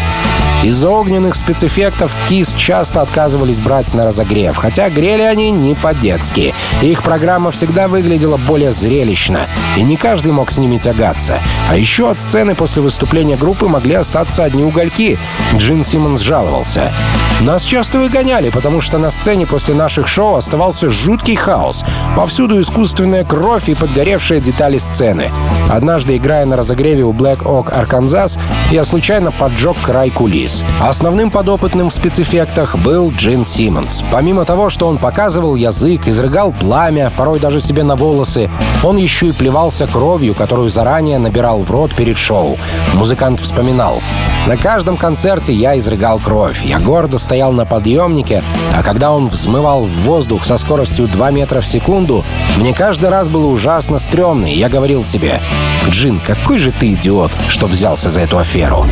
Из-за 0.62 0.90
огненных 0.90 1.36
спецэффектов 1.36 2.14
Кис 2.28 2.52
часто 2.52 3.00
отказывались 3.00 3.60
брать 3.60 3.94
на 3.94 4.04
разогрев, 4.04 4.56
хотя 4.56 4.90
грели 4.90 5.22
они 5.22 5.50
не 5.50 5.74
по-детски. 5.74 6.52
Их 6.82 7.02
программа 7.02 7.50
всегда 7.50 7.88
выглядела 7.88 8.36
более 8.36 8.72
зрелищно, 8.72 9.46
и 9.78 9.82
не 9.82 9.96
каждый 9.96 10.32
мог 10.32 10.50
с 10.50 10.58
ними 10.58 10.76
тягаться. 10.76 11.40
А 11.70 11.78
еще 11.78 12.10
от 12.10 12.20
сцены 12.20 12.54
после 12.54 12.82
выступления 12.82 13.36
группы 13.36 13.68
могли 13.68 13.94
остаться 13.94 14.44
одни 14.44 14.62
угольки. 14.62 15.18
Джин 15.56 15.82
Симмонс 15.82 16.20
жаловался. 16.20 16.92
Нас 17.40 17.62
часто 17.62 17.98
выгоняли, 17.98 18.50
потому 18.50 18.82
что 18.82 18.98
на 18.98 19.10
сцене 19.10 19.46
после 19.46 19.74
наших 19.74 20.06
шоу 20.06 20.34
оставался 20.34 20.90
жуткий 20.90 21.36
хаос. 21.36 21.86
Повсюду 22.14 22.60
искусственная 22.60 23.24
кровь 23.24 23.70
и 23.70 23.74
подгоревшие 23.74 24.42
детали 24.42 24.76
сцены. 24.76 25.30
Однажды, 25.70 26.18
играя 26.18 26.44
на 26.44 26.56
разогреве 26.56 27.04
у 27.04 27.14
Black 27.14 27.44
Oak, 27.44 27.72
Арканзас, 27.72 28.38
я 28.70 28.84
случайно 28.84 29.32
поджег 29.32 29.76
край 29.80 30.10
кулис. 30.10 30.49
Kiss. 30.50 30.64
Основным 30.80 31.30
подопытным 31.30 31.90
в 31.90 31.94
спецэффектах 31.94 32.76
был 32.76 33.10
Джин 33.10 33.44
Симмонс. 33.44 34.02
Помимо 34.10 34.44
того, 34.44 34.70
что 34.70 34.86
он 34.86 34.98
показывал 34.98 35.54
язык, 35.54 36.08
изрыгал 36.08 36.52
пламя, 36.52 37.12
порой 37.16 37.38
даже 37.38 37.60
себе 37.60 37.82
на 37.82 37.96
волосы, 37.96 38.50
он 38.82 38.96
еще 38.96 39.28
и 39.28 39.32
плевался 39.32 39.86
кровью, 39.86 40.34
которую 40.34 40.68
заранее 40.70 41.18
набирал 41.18 41.60
в 41.62 41.70
рот 41.70 41.94
перед 41.94 42.16
шоу. 42.16 42.58
Музыкант 42.94 43.40
вспоминал. 43.40 44.02
На 44.46 44.56
каждом 44.56 44.96
концерте 44.96 45.52
я 45.52 45.78
изрыгал 45.78 46.18
кровь. 46.18 46.64
Я 46.64 46.80
гордо 46.80 47.18
стоял 47.18 47.52
на 47.52 47.66
подъемнике, 47.66 48.42
а 48.74 48.82
когда 48.82 49.12
он 49.12 49.28
взмывал 49.28 49.84
в 49.84 50.02
воздух 50.02 50.44
со 50.44 50.56
скоростью 50.56 51.08
2 51.08 51.30
метра 51.30 51.60
в 51.60 51.66
секунду, 51.66 52.24
мне 52.56 52.72
каждый 52.72 53.10
раз 53.10 53.28
было 53.28 53.46
ужасно 53.46 53.98
стрёмно, 53.98 54.46
и 54.46 54.58
я 54.58 54.68
говорил 54.68 55.04
себе, 55.04 55.40
«Джин, 55.88 56.20
какой 56.20 56.58
же 56.58 56.72
ты 56.72 56.94
идиот, 56.94 57.32
что 57.48 57.66
взялся 57.66 58.10
за 58.10 58.20
эту 58.20 58.38
аферу?» 58.38 58.86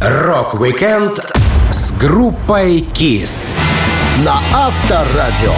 Рок-викенд 0.00 1.20
с 1.70 1.92
группой 1.92 2.80
KISS 2.80 3.54
на 4.24 4.40
Авторадио. 4.50 5.52